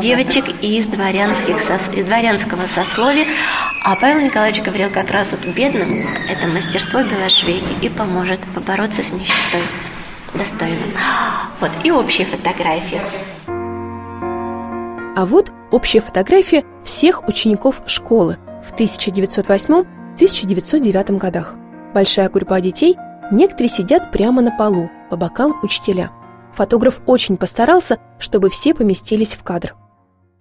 девочек 0.00 0.44
из, 0.62 0.86
дворянских, 0.86 1.56
из 1.94 2.04
дворянского 2.04 2.66
сословия. 2.66 3.26
А 3.84 3.96
Павел 3.96 4.24
Николаевич 4.24 4.62
говорил 4.62 4.90
как 4.90 5.10
раз 5.10 5.30
вот 5.32 5.44
бедным 5.54 6.06
это 6.28 6.46
мастерство 6.46 7.02
белошвейки 7.02 7.84
и 7.84 7.88
поможет 7.88 8.40
побороться 8.54 9.02
с 9.02 9.12
нищетой 9.12 9.62
достойным. 10.34 10.92
Вот, 11.60 11.70
и 11.84 11.90
общая 11.90 12.24
фотография. 12.24 13.02
А 15.14 15.26
вот 15.26 15.52
общая 15.70 16.00
фотография 16.00 16.64
всех 16.84 17.28
учеников 17.28 17.82
школы 17.86 18.38
в 18.66 18.72
1908-1909 18.72 21.18
годах. 21.18 21.54
Большая 21.92 22.30
группа 22.30 22.58
детей, 22.60 22.96
некоторые 23.30 23.68
сидят 23.68 24.10
прямо 24.10 24.40
на 24.40 24.56
полу, 24.56 24.90
по 25.10 25.16
бокам 25.16 25.54
учителя. 25.62 26.10
Фотограф 26.54 27.02
очень 27.06 27.36
постарался, 27.36 27.98
чтобы 28.18 28.48
все 28.48 28.72
поместились 28.74 29.34
в 29.34 29.42
кадр. 29.42 29.74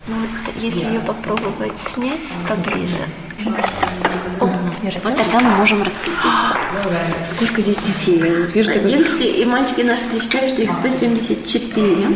Ну, 0.08 0.16
вот 0.16 0.30
если 0.64 0.80
ее 0.80 1.00
попробовать 1.00 1.78
снять 1.94 2.20
поближе. 2.48 2.98
Вот 4.40 5.16
тогда 5.16 5.40
мы 5.40 5.50
можем 5.58 5.84
раскрыть. 5.84 6.16
Сколько 7.24 7.62
здесь 7.62 7.78
детей? 7.78 8.20
Я 8.20 8.42
вот 8.42 8.56
вижу. 8.56 8.74
Девочки 8.74 9.24
и 9.24 9.46
мальчики 9.46 9.82
наши 9.82 10.04
сочетают, 10.06 10.54
что 10.54 10.64
их 10.64 10.72
174. 10.72 12.08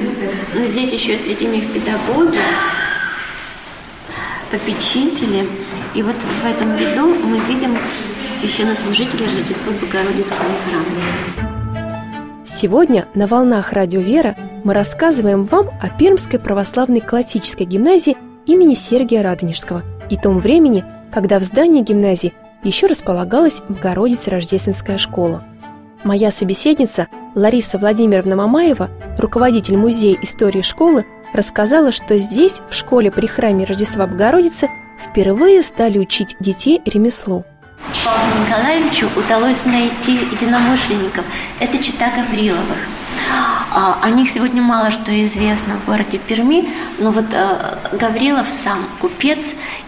Но 0.55 0.65
здесь 0.65 0.93
еще 0.93 1.17
среди 1.19 1.45
них 1.45 1.71
педагоги, 1.71 2.39
попечители. 4.49 5.47
И 5.93 6.01
вот 6.01 6.15
в 6.15 6.45
этом 6.45 6.75
виду 6.75 7.05
мы 7.05 7.37
видим 7.45 7.77
священнослужителей 8.39 9.25
Рождества 9.25 9.71
Богородицкого 9.79 10.39
храма. 10.65 10.85
Сегодня 12.45 13.07
на 13.13 13.27
«Волнах 13.27 13.73
Радио 13.73 14.01
Вера» 14.01 14.35
мы 14.65 14.73
рассказываем 14.73 15.45
вам 15.45 15.69
о 15.79 15.89
Пермской 15.89 16.39
православной 16.39 16.99
классической 16.99 17.67
гимназии 17.67 18.17
имени 18.47 18.73
Сергия 18.73 19.21
Радонежского 19.21 19.83
и 20.09 20.17
том 20.17 20.39
времени, 20.39 20.83
когда 21.13 21.37
в 21.37 21.43
здании 21.43 21.83
гимназии 21.83 22.33
еще 22.63 22.87
располагалась 22.87 23.61
Богородица 23.69 24.31
Рождественская 24.31 24.97
школа. 24.97 25.43
Моя 26.03 26.31
собеседница 26.31 27.07
Лариса 27.35 27.77
Владимировна 27.77 28.35
Мамаева, 28.37 28.89
руководитель 29.19 29.77
музея 29.77 30.17
истории 30.23 30.63
школы, 30.63 31.05
рассказала, 31.31 31.91
что 31.91 32.17
здесь, 32.17 32.61
в 32.67 32.73
школе 32.73 33.11
при 33.11 33.27
храме 33.27 33.65
Рождества 33.65 34.07
Богородицы, 34.07 34.67
впервые 34.99 35.61
стали 35.61 35.99
учить 35.99 36.37
детей 36.39 36.81
ремеслу. 36.85 37.45
Павлу 38.03 38.45
Николаевичу 38.47 39.09
удалось 39.15 39.63
найти 39.65 40.13
единомышленников. 40.13 41.23
Это 41.59 41.77
чита 41.77 42.09
Гавриловых. 42.09 42.94
А, 43.77 43.99
о 44.01 44.09
них 44.09 44.29
сегодня 44.29 44.61
мало 44.61 44.89
что 44.89 45.11
известно 45.25 45.75
в 45.75 45.85
городе 45.85 46.17
Перми, 46.17 46.69
но 46.97 47.11
вот 47.11 47.25
э, 47.33 47.77
Гаврилов 47.99 48.47
сам 48.47 48.79
купец, 49.01 49.39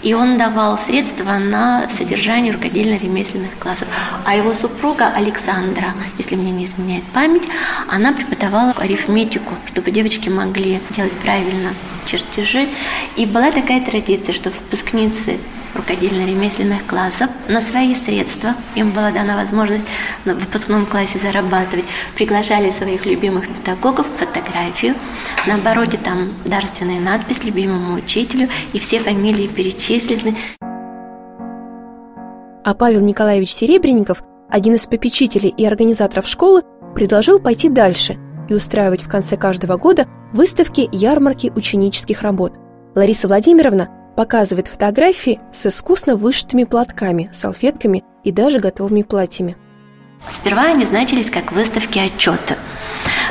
и 0.04 0.14
он 0.14 0.38
давал 0.38 0.78
средства 0.78 1.38
на 1.38 1.88
содержание 1.90 2.52
рукодельно-ремесленных 2.52 3.58
классов. 3.58 3.88
А 4.26 4.36
его 4.36 4.54
супруга 4.54 5.08
Александра, 5.08 5.94
если 6.18 6.36
мне 6.36 6.52
не 6.52 6.66
изменяет 6.66 7.06
память, 7.14 7.48
она 7.88 8.12
преподавала 8.12 8.74
арифметику, 8.74 9.56
чтобы 9.68 9.92
девочки 9.92 10.28
могли 10.28 10.82
делать 10.90 11.14
правильно 11.14 11.74
чертежи. 12.06 12.68
И 13.16 13.26
была 13.26 13.52
такая 13.52 13.80
традиция, 13.80 14.34
что 14.34 14.50
выпускницы 14.50 15.38
рукодельно-ремесленных 15.78 16.86
классов 16.88 17.30
на 17.48 17.62
свои 17.62 17.96
средства. 17.96 18.56
Им 18.76 18.92
была 18.92 19.12
дана 19.12 19.36
возможность 19.36 19.86
в 20.26 20.34
выпускном 20.34 20.86
классе 20.86 21.20
зарабатывать. 21.20 21.86
Приглашали 22.16 22.72
своих 22.72 23.06
любимых 23.06 23.48
педагогов, 23.48 24.08
фотографию. 24.18 24.96
На 25.46 25.56
обороте 25.56 25.98
там 25.98 26.30
дарственная 26.46 27.00
надпись 27.00 27.44
любимому 27.44 27.96
учителю, 27.96 28.50
и 28.74 28.80
все 28.80 29.00
фамилии 29.00 29.48
перечислены. 29.48 30.36
А 32.64 32.74
Павел 32.74 33.02
Николаевич 33.02 33.52
Серебренников, 33.52 34.24
один 34.50 34.76
из 34.76 34.88
попечителей 34.88 35.50
и 35.50 35.66
организаторов 35.66 36.28
школы, 36.28 36.64
предложил 36.96 37.40
пойти 37.40 37.70
дальше 37.70 38.18
и 38.50 38.54
устраивать 38.54 39.04
в 39.04 39.10
конце 39.10 39.38
каждого 39.38 39.78
года 39.78 40.08
выставки 40.34 40.90
ярмарки 40.92 41.52
ученических 41.56 42.22
работ. 42.22 42.56
Лариса 42.96 43.28
Владимировна 43.28 43.90
показывает 44.18 44.68
фотографии 44.68 45.40
с 45.54 45.68
искусно 45.68 46.16
вышитыми 46.16 46.64
платками, 46.64 47.30
салфетками 47.32 48.04
и 48.24 48.32
даже 48.32 48.60
готовыми 48.60 49.04
платьями. 49.04 49.56
Сперва 50.30 50.64
они 50.64 50.86
значились 50.86 51.30
как 51.30 51.52
выставки 51.52 52.00
отчета. 52.00 52.58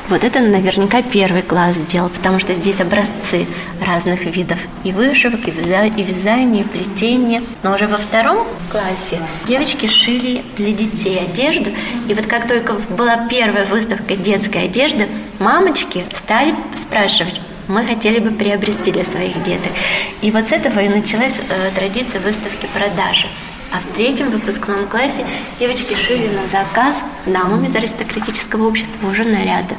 Вот 0.09 0.23
это 0.23 0.39
наверняка 0.39 1.03
первый 1.03 1.43
класс 1.43 1.75
сделал, 1.75 2.09
потому 2.09 2.39
что 2.39 2.55
здесь 2.55 2.81
образцы 2.81 3.47
разных 3.85 4.25
видов 4.25 4.59
и 4.85 4.93
вышивок, 4.93 5.49
и, 5.49 5.51
вязания, 5.51 5.93
и 5.97 6.03
вязания, 6.05 6.63
и 6.63 6.69
плетения. 6.69 7.43
Но 7.65 7.75
уже 7.75 7.89
во 7.89 7.97
втором 7.97 8.47
классе 8.71 9.21
девочки 9.49 9.87
шили 9.89 10.45
для 10.57 10.71
детей 10.71 11.19
одежду. 11.19 11.71
И 12.09 12.15
вот 12.15 12.27
как 12.27 12.47
только 12.47 12.75
была 12.97 13.27
первая 13.29 13.67
выставка 13.67 14.15
детской 14.15 14.67
одежды, 14.67 15.09
мамочки 15.41 16.05
стали 16.15 16.55
спрашивать, 16.81 17.41
мы 17.69 17.85
хотели 17.85 18.19
бы 18.19 18.31
приобрести 18.31 18.93
для 18.93 19.05
своих 19.05 19.43
деток. 19.43 19.73
И 20.23 20.31
вот 20.31 20.47
с 20.47 20.53
этого 20.53 20.81
и 20.81 20.89
началась 20.89 21.39
э, 21.39 21.71
традиция 21.75 22.21
выставки 22.21 22.69
продажи. 22.75 23.27
А 23.73 23.81
в 23.81 23.87
третьем 23.95 24.31
выпускном 24.31 24.87
классе 24.87 25.27
девочки 25.59 25.95
шили 25.95 26.29
на 26.29 26.47
заказ 26.47 26.97
дамам 27.27 27.65
из 27.65 27.75
аристократического 27.75 28.69
общества 28.69 29.09
уже 29.09 29.25
наряды. 29.25 29.75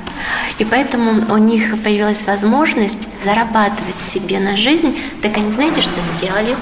И 0.60 0.65
поэтому 0.65 1.26
у 1.34 1.38
них 1.38 1.82
появилась 1.82 2.23
возможность 2.23 3.08
зарабатывать 3.23 3.97
себе 3.97 4.39
на 4.39 4.58
жизнь. 4.58 4.97
Так 5.21 5.38
они 5.38 5.50
знаете, 5.52 5.82
что 5.82 6.02
сделали? 6.17 6.56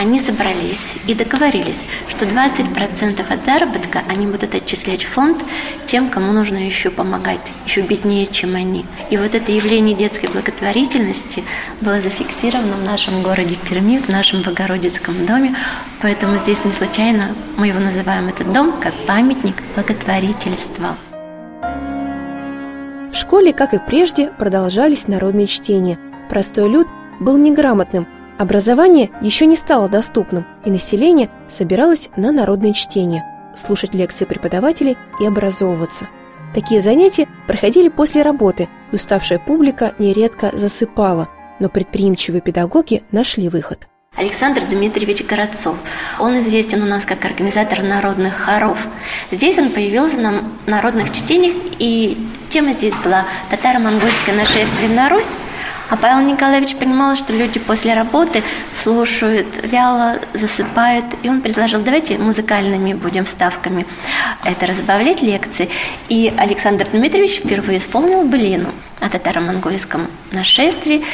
Они 0.00 0.18
собрались 0.18 0.94
и 1.06 1.12
договорились, 1.14 1.84
что 2.08 2.24
20% 2.24 3.32
от 3.32 3.44
заработка 3.44 4.02
они 4.08 4.26
будут 4.26 4.54
отчислять 4.54 5.04
в 5.04 5.10
фонд 5.10 5.44
тем, 5.84 6.08
кому 6.08 6.32
нужно 6.32 6.56
еще 6.56 6.88
помогать, 6.88 7.52
еще 7.66 7.82
беднее, 7.82 8.26
чем 8.26 8.56
они. 8.56 8.86
И 9.10 9.18
вот 9.18 9.34
это 9.34 9.52
явление 9.52 9.94
детской 9.94 10.30
благотворительности 10.30 11.44
было 11.82 12.00
зафиксировано 12.00 12.76
в 12.76 12.86
нашем 12.86 13.22
городе 13.22 13.58
Перми, 13.68 13.98
в 13.98 14.08
нашем 14.08 14.40
Богородицком 14.40 15.26
доме, 15.26 15.54
поэтому 16.00 16.38
здесь 16.38 16.64
не 16.64 16.72
случайно 16.72 17.34
мы 17.58 17.66
его 17.66 17.78
называем 17.78 18.28
этот 18.28 18.50
дом 18.54 18.72
как 18.80 18.94
памятник 19.06 19.56
благотворительства. 19.74 20.96
В 23.12 23.14
школе, 23.14 23.52
как 23.52 23.74
и 23.74 23.78
прежде, 23.78 24.28
продолжались 24.38 25.08
народные 25.08 25.46
чтения. 25.46 25.98
Простой 26.30 26.70
люд 26.70 26.86
был 27.18 27.36
неграмотным– 27.36 28.06
Образование 28.40 29.10
еще 29.20 29.44
не 29.44 29.54
стало 29.54 29.86
доступным, 29.90 30.46
и 30.64 30.70
население 30.70 31.28
собиралось 31.50 32.08
на 32.16 32.32
народные 32.32 32.72
чтения, 32.72 33.22
слушать 33.54 33.92
лекции 33.92 34.24
преподавателей 34.24 34.96
и 35.20 35.26
образовываться. 35.26 36.08
Такие 36.54 36.80
занятия 36.80 37.28
проходили 37.46 37.90
после 37.90 38.22
работы, 38.22 38.70
и 38.92 38.94
уставшая 38.94 39.38
публика 39.38 39.92
нередко 39.98 40.56
засыпала, 40.56 41.28
но 41.58 41.68
предприимчивые 41.68 42.40
педагоги 42.40 43.02
нашли 43.12 43.50
выход. 43.50 43.88
Александр 44.16 44.62
Дмитриевич 44.64 45.22
Городцов. 45.26 45.76
Он 46.18 46.40
известен 46.40 46.82
у 46.82 46.86
нас 46.86 47.04
как 47.04 47.22
организатор 47.26 47.82
народных 47.82 48.32
хоров. 48.32 48.88
Здесь 49.30 49.58
он 49.58 49.68
появился 49.68 50.16
на 50.16 50.44
народных 50.64 51.12
чтениях, 51.12 51.56
и 51.78 52.16
тема 52.48 52.72
здесь 52.72 52.94
была 53.04 53.26
татаро-монгольское 53.50 54.34
нашествие 54.34 54.88
на 54.88 55.10
Русь, 55.10 55.28
а 55.90 55.96
Павел 55.96 56.26
Николаевич 56.26 56.76
понимал, 56.76 57.16
что 57.16 57.32
люди 57.32 57.58
после 57.58 57.94
работы 57.94 58.42
слушают, 58.72 59.46
вяло 59.62 60.20
засыпают, 60.32 61.04
и 61.22 61.28
он 61.28 61.40
предложил, 61.40 61.80
давайте 61.82 62.16
музыкальными 62.16 62.94
будем 62.94 63.24
вставками 63.24 63.84
это 64.44 64.66
разбавлять 64.66 65.20
лекции. 65.20 65.68
И 66.08 66.32
Александр 66.36 66.86
Дмитриевич 66.92 67.40
впервые 67.40 67.78
исполнил 67.78 68.22
былину 68.24 68.70
о 69.00 69.08
татаро-монгольском 69.08 70.08
нашествии. 70.32 71.04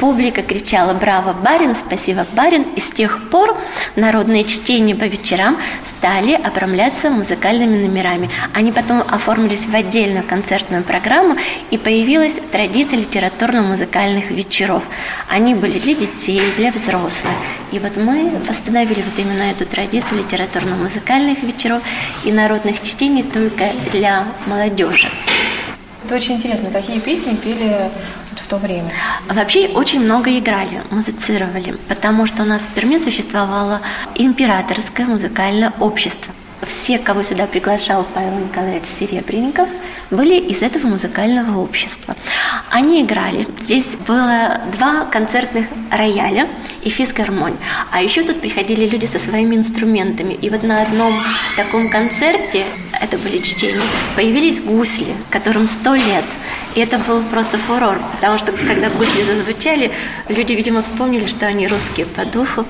Публика 0.00 0.42
кричала 0.42 0.92
«Браво, 0.92 1.32
барин! 1.32 1.74
Спасибо, 1.74 2.26
барин!» 2.34 2.62
И 2.76 2.80
с 2.80 2.90
тех 2.90 3.30
пор 3.30 3.56
народные 3.94 4.44
чтения 4.44 4.94
по 4.94 5.04
вечерам 5.04 5.56
стали 5.84 6.34
обрамляться 6.34 7.10
музыкальными 7.10 7.86
номерами. 7.86 8.30
Они 8.52 8.72
потом 8.72 9.00
оформились 9.00 9.66
в 9.66 9.74
отдельную 9.74 10.24
концертную 10.24 10.82
программу, 10.82 11.36
и 11.70 11.78
появилась 11.78 12.40
традиция 12.52 12.98
литературно-музыкальных 12.98 14.30
вечеров. 14.30 14.82
Они 15.28 15.54
были 15.54 15.78
для 15.78 15.94
детей, 15.94 16.42
для 16.56 16.72
взрослых. 16.72 17.32
И 17.72 17.78
вот 17.78 17.96
мы 17.96 18.30
восстановили 18.48 19.02
вот 19.02 19.18
именно 19.18 19.42
эту 19.42 19.66
традицию 19.66 20.18
литературно-музыкальных 20.18 21.42
вечеров 21.42 21.82
и 22.24 22.32
народных 22.32 22.82
чтений 22.82 23.22
только 23.22 23.70
для 23.92 24.26
молодежи. 24.46 25.08
Это 26.06 26.14
очень 26.14 26.36
интересно, 26.36 26.70
какие 26.70 27.00
песни 27.00 27.34
пели 27.34 27.90
в 28.36 28.46
то 28.46 28.58
время? 28.58 28.92
Вообще 29.28 29.66
очень 29.66 29.98
много 29.98 30.38
играли, 30.38 30.80
музицировали, 30.92 31.74
потому 31.88 32.26
что 32.26 32.44
у 32.44 32.46
нас 32.46 32.62
в 32.62 32.68
Перми 32.68 32.98
существовало 32.98 33.80
императорское 34.14 35.04
музыкальное 35.04 35.72
общество. 35.80 36.32
Все, 36.62 36.98
кого 36.98 37.22
сюда 37.22 37.46
приглашал 37.46 38.06
Павел 38.14 38.38
Николаевич 38.38 38.86
Серебренников, 38.88 39.68
были 40.10 40.36
из 40.36 40.62
этого 40.62 40.86
музыкального 40.86 41.60
общества. 41.60 42.16
Они 42.70 43.02
играли. 43.02 43.46
Здесь 43.60 43.96
было 44.06 44.60
два 44.76 45.04
концертных 45.04 45.66
рояля 45.90 46.48
и 46.82 46.88
физгармонь. 46.88 47.56
А 47.90 48.02
еще 48.02 48.22
тут 48.22 48.40
приходили 48.40 48.86
люди 48.86 49.06
со 49.06 49.18
своими 49.18 49.56
инструментами. 49.56 50.34
И 50.34 50.48
вот 50.48 50.62
на 50.62 50.82
одном 50.82 51.12
таком 51.56 51.90
концерте, 51.90 52.64
это 53.00 53.18
были 53.18 53.38
чтения, 53.38 53.80
появились 54.14 54.60
гусли, 54.60 55.14
которым 55.30 55.66
сто 55.66 55.94
лет. 55.94 56.24
И 56.74 56.80
это 56.80 56.98
был 56.98 57.22
просто 57.22 57.58
фурор, 57.58 57.98
потому 58.14 58.38
что 58.38 58.52
когда 58.52 58.88
гусли 58.90 59.22
зазвучали, 59.22 59.92
люди, 60.28 60.52
видимо, 60.52 60.82
вспомнили, 60.82 61.26
что 61.26 61.46
они 61.46 61.68
русские 61.68 62.06
по 62.06 62.24
духу. 62.24 62.64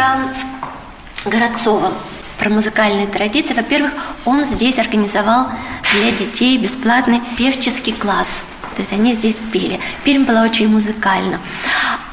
Про 0.00 1.30
Городцова 1.30 1.92
про 2.38 2.48
музыкальные 2.48 3.06
традиции. 3.06 3.52
Во-первых, 3.52 3.92
он 4.24 4.46
здесь 4.46 4.78
организовал 4.78 5.48
для 5.92 6.10
детей 6.12 6.56
бесплатный 6.56 7.20
певческий 7.36 7.92
класс. 7.92 8.44
То 8.74 8.80
есть 8.80 8.94
они 8.94 9.12
здесь 9.12 9.38
пели. 9.52 9.78
Пермь 10.02 10.24
была 10.24 10.44
очень 10.44 10.68
музыкальна. 10.68 11.38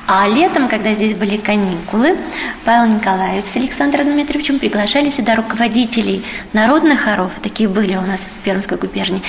А 0.05 0.27
летом, 0.27 0.67
когда 0.67 0.93
здесь 0.93 1.15
были 1.15 1.37
каникулы, 1.37 2.17
Павел 2.65 2.93
Николаевич 2.93 3.45
с 3.45 3.55
Александром 3.55 4.11
Дмитриевичем 4.11 4.59
приглашали 4.59 5.09
сюда 5.09 5.35
руководителей 5.35 6.25
народных 6.51 7.03
хоров, 7.03 7.31
такие 7.41 7.69
были 7.69 7.95
у 7.95 8.01
нас 8.01 8.19
в 8.19 8.43
Пермской 8.43 8.77
губернии, 8.77 9.21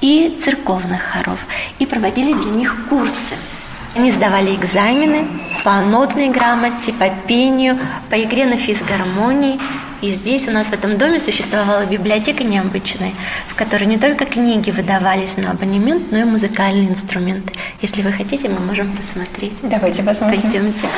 и 0.00 0.38
церковных 0.40 1.02
хоров, 1.02 1.40
и 1.80 1.86
проводили 1.86 2.32
для 2.32 2.50
них 2.52 2.76
курсы. 2.88 3.34
Они 3.94 4.10
сдавали 4.10 4.56
экзамены 4.56 5.24
по 5.62 5.80
нотной 5.80 6.28
грамоте, 6.28 6.92
по 6.92 7.08
пению, 7.28 7.78
по 8.10 8.20
игре 8.20 8.44
на 8.44 8.56
физгармонии. 8.56 9.60
И 10.02 10.08
здесь 10.08 10.48
у 10.48 10.50
нас 10.50 10.66
в 10.66 10.72
этом 10.72 10.98
доме 10.98 11.20
существовала 11.20 11.86
библиотека 11.86 12.42
необычная, 12.42 13.12
в 13.48 13.54
которой 13.54 13.84
не 13.84 13.96
только 13.96 14.26
книги 14.26 14.72
выдавались 14.72 15.36
на 15.36 15.52
абонемент, 15.52 16.10
но 16.10 16.18
и 16.18 16.24
музыкальные 16.24 16.88
инструменты. 16.88 17.54
Если 17.80 18.02
вы 18.02 18.10
хотите, 18.10 18.48
мы 18.48 18.58
можем 18.58 18.90
посмотреть. 18.96 19.54
Давайте 19.62 20.02
посмотрим. 20.02 20.42
Пойдемте. 20.42 20.88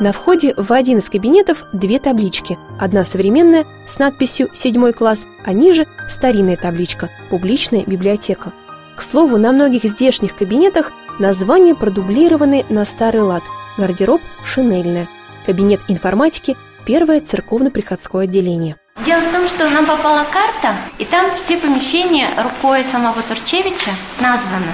На 0.00 0.12
входе 0.12 0.52
в 0.56 0.70
один 0.70 0.98
из 0.98 1.08
кабинетов 1.08 1.64
две 1.72 1.98
таблички. 1.98 2.58
Одна 2.78 3.04
современная 3.04 3.64
с 3.86 3.98
надписью 3.98 4.50
«Седьмой 4.52 4.92
класс», 4.92 5.26
а 5.46 5.52
ниже– 5.52 5.86
старинная 6.08 6.56
табличка 6.56 7.08
«Публичная 7.30 7.84
библиотека». 7.86 8.52
К 8.96 9.02
слову, 9.02 9.38
на 9.38 9.50
многих 9.50 9.82
здешних 9.84 10.36
кабинетах 10.36 10.92
названия 11.18 11.74
продублированы 11.74 12.64
на 12.68 12.84
старый 12.84 13.22
лад. 13.22 13.42
Гардероб– 13.76 14.20
шинельная. 14.44 15.08
Кабинет 15.46 15.80
информатики– 15.88 16.56
первое 16.86 17.20
церковно-приходское 17.20 18.24
отделение. 18.24 18.76
Дело 19.04 19.20
в 19.20 19.32
том, 19.32 19.48
что 19.48 19.68
нам 19.68 19.84
попала 19.84 20.24
карта, 20.32 20.76
и 20.98 21.04
там 21.04 21.34
все 21.34 21.56
помещения 21.56 22.30
рукой 22.40 22.84
самого 22.84 23.20
Турчевича 23.22 23.90
названы. 24.20 24.72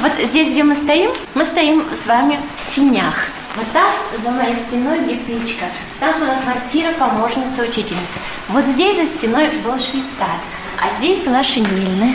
Вот 0.00 0.12
здесь, 0.28 0.48
где 0.48 0.62
мы 0.62 0.76
стоим, 0.76 1.10
мы 1.34 1.44
стоим 1.44 1.82
с 2.02 2.06
вами 2.06 2.38
в 2.54 2.74
синях. 2.74 3.16
Вот 3.56 3.66
там, 3.72 3.90
за 4.22 4.30
моей 4.30 4.54
спиной, 4.54 5.00
где 5.00 5.16
печка, 5.16 5.64
там 5.98 6.20
была 6.20 6.36
квартира 6.44 6.92
помощницы 6.92 7.62
учительницы. 7.62 8.18
Вот 8.48 8.64
здесь 8.64 8.96
за 8.96 9.06
стеной 9.06 9.50
был 9.64 9.76
швейцар, 9.76 10.38
а 10.80 10.94
здесь 10.98 11.24
была 11.24 11.42
шинельная. 11.42 12.14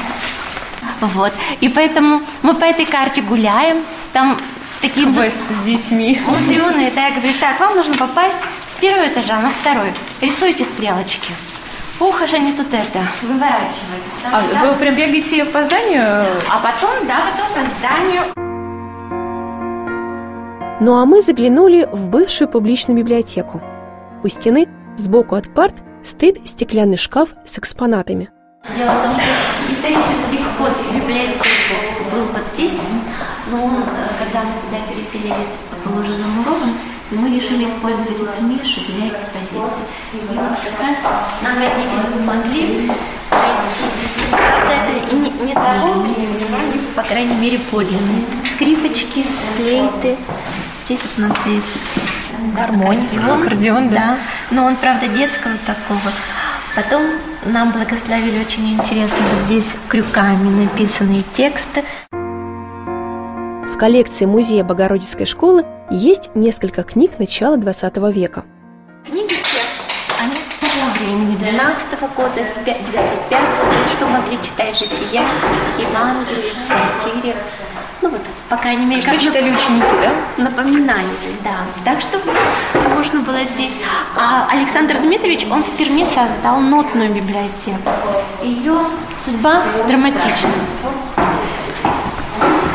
Вот. 1.02 1.34
И 1.62 1.70
поэтому 1.70 2.22
мы 2.42 2.54
по 2.56 2.66
этой 2.66 2.86
карте 2.86 3.22
гуляем. 3.22 3.78
Там 4.14 4.38
такие 4.82 5.06
Квест 5.12 5.42
с 5.50 5.66
детьми. 5.66 6.20
мудреные. 6.26 6.92
Да, 6.92 7.08
я 7.08 7.12
говорю, 7.16 7.34
так, 7.40 7.60
вам 7.60 7.76
нужно 7.76 7.96
попасть 7.96 8.38
с 8.72 8.80
первого 8.80 9.08
этажа 9.08 9.40
на 9.40 9.50
второй. 9.50 9.92
Рисуйте 10.22 10.64
стрелочки. 10.66 11.34
Ух, 12.00 12.22
аж 12.22 12.34
они 12.34 12.52
тут 12.54 12.68
это, 12.74 13.00
выворачивают. 13.22 14.04
А 14.32 14.40
что 14.42 14.48
вы 14.50 14.54
там- 14.72 14.78
прям 14.80 14.96
бегаете 14.96 15.46
по 15.46 15.64
зданию? 15.64 16.02
а 16.50 16.60
потом, 16.60 17.08
да, 17.08 17.22
потом 17.32 17.48
по 17.54 17.70
зданию. 17.80 18.24
Ну 20.82 20.96
а 21.00 21.06
мы 21.06 21.22
заглянули 21.22 21.88
в 21.92 22.10
бывшую 22.10 22.50
публичную 22.50 22.98
библиотеку. 23.00 23.62
У 24.24 24.28
стены, 24.28 24.68
сбоку 24.98 25.36
от 25.36 25.54
парт, 25.54 25.76
стоит 26.04 26.46
стеклянный 26.48 26.98
шкаф 26.98 27.30
с 27.46 27.58
экспонатами. 27.60 28.30
Дело 28.78 28.92
в 28.92 29.04
том, 29.04 29.14
что 29.14 29.24
исторический 29.72 30.45
вход 30.56 30.72
в 30.72 30.96
библиотеку 30.96 31.46
был 32.12 32.24
вот 32.34 32.48
здесь, 32.48 32.78
но 33.52 33.66
он, 33.66 33.76
э, 33.76 34.08
когда 34.20 34.48
мы 34.48 34.56
сюда 34.56 34.78
переселились, 34.90 35.52
был 35.84 36.00
уже 36.00 36.16
замурован, 36.16 36.74
и 37.12 37.16
мы 37.16 37.30
решили 37.36 37.66
использовать 37.66 38.20
эту 38.20 38.44
нишу 38.44 38.82
для 38.88 39.10
экспозиции. 39.10 39.84
И 40.14 40.18
вот 40.28 40.38
как 40.38 40.80
раз 40.80 40.98
нам 41.42 41.58
родители 41.58 42.18
помогли 42.18 42.90
найти. 43.32 43.84
Правда, 44.32 44.74
это 44.74 45.16
не, 45.16 45.30
не 45.30 45.54
того 45.54 46.02
времени, 46.02 46.46
но 46.50 46.58
они, 46.58 46.82
по 46.96 47.04
крайней 47.04 47.36
мере, 47.36 47.60
подлинные. 47.72 48.26
Скрипочки, 48.56 49.26
флейты. 49.56 50.16
Здесь 50.86 51.02
вот 51.02 51.12
у 51.18 51.28
нас 51.28 51.38
стоит 51.38 51.64
Гармония, 52.56 53.34
аккордеон, 53.34 53.90
да. 53.90 53.96
да. 53.96 54.18
Но 54.52 54.66
он, 54.66 54.76
правда, 54.78 55.08
детского 55.08 55.56
такого. 55.66 56.12
Потом 56.76 57.04
нам 57.46 57.72
благословили 57.72 58.40
очень 58.40 58.74
интересно 58.74 59.26
здесь 59.46 59.68
крюками 59.88 60.64
написанные 60.64 61.24
тексты. 61.34 61.84
В 62.12 63.78
коллекции 63.78 64.26
Музея 64.26 64.64
Богородицкой 64.64 65.26
школы 65.26 65.66
есть 65.92 66.32
несколько 66.34 66.84
книг 66.84 67.20
начала 67.20 67.58
XX 67.58 68.12
века. 68.12 68.46
Книги 69.06 69.34
все, 69.34 69.62
они 70.20 70.34
того 70.60 70.92
времени, 71.00 71.36
12 71.36 72.00
года, 72.16 72.44
905 72.66 73.30
то 73.30 73.38
есть 73.38 73.92
что 73.96 74.08
могли 74.08 74.38
читать 74.42 74.78
жития, 74.78 75.24
Евангелие, 75.78 76.52
Псалтирь. 76.64 77.36
Ну 78.06 78.12
вот, 78.12 78.22
по 78.50 78.58
крайней 78.58 78.86
мере, 78.86 79.02
Что 79.02 79.10
как 79.10 79.20
читали 79.20 79.50
ученики, 79.50 79.88
да? 80.00 80.14
напоминание, 80.44 81.10
да. 81.44 81.66
Так 81.84 82.00
что 82.02 82.20
вот 82.20 82.38
можно 82.96 83.22
было 83.22 83.44
здесь. 83.44 83.74
А 84.16 84.48
Александр 84.48 85.00
Дмитриевич, 85.00 85.48
он 85.50 85.64
в 85.64 85.72
Перми 85.72 86.06
создал 86.14 86.60
нотную 86.60 87.10
библиотеку. 87.10 87.90
Ее 88.44 88.78
судьба 89.26 89.64
драматична. 89.88 90.52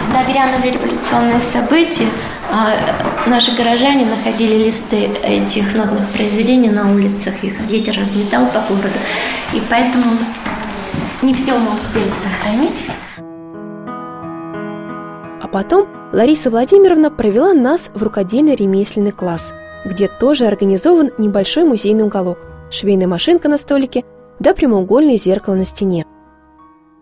Когда 0.06 0.24
грянули 0.24 0.72
революционные 0.72 1.40
события, 1.52 2.08
а, 2.50 2.74
наши 3.26 3.52
горожане 3.52 4.06
находили 4.06 4.64
листы 4.64 5.10
этих 5.22 5.76
нотных 5.76 6.08
произведений 6.08 6.70
на 6.70 6.90
улицах, 6.92 7.34
их 7.44 7.60
ветер 7.68 7.96
разметал 7.96 8.46
по 8.46 8.58
городу. 8.62 8.98
И 9.52 9.62
поэтому 9.70 10.18
не 11.22 11.34
все 11.34 11.56
мы 11.56 11.76
успели 11.76 12.10
сохранить. 12.10 12.74
Потом 15.52 15.88
Лариса 16.12 16.50
Владимировна 16.50 17.10
провела 17.10 17.52
нас 17.52 17.90
в 17.92 18.02
рукодельно-ремесленный 18.02 19.12
класс, 19.12 19.52
где 19.84 20.06
тоже 20.06 20.46
организован 20.46 21.10
небольшой 21.18 21.64
музейный 21.64 22.04
уголок, 22.04 22.38
швейная 22.70 23.08
машинка 23.08 23.48
на 23.48 23.58
столике, 23.58 24.04
да 24.38 24.54
прямоугольное 24.54 25.16
зеркало 25.16 25.54
на 25.54 25.64
стене. 25.64 26.04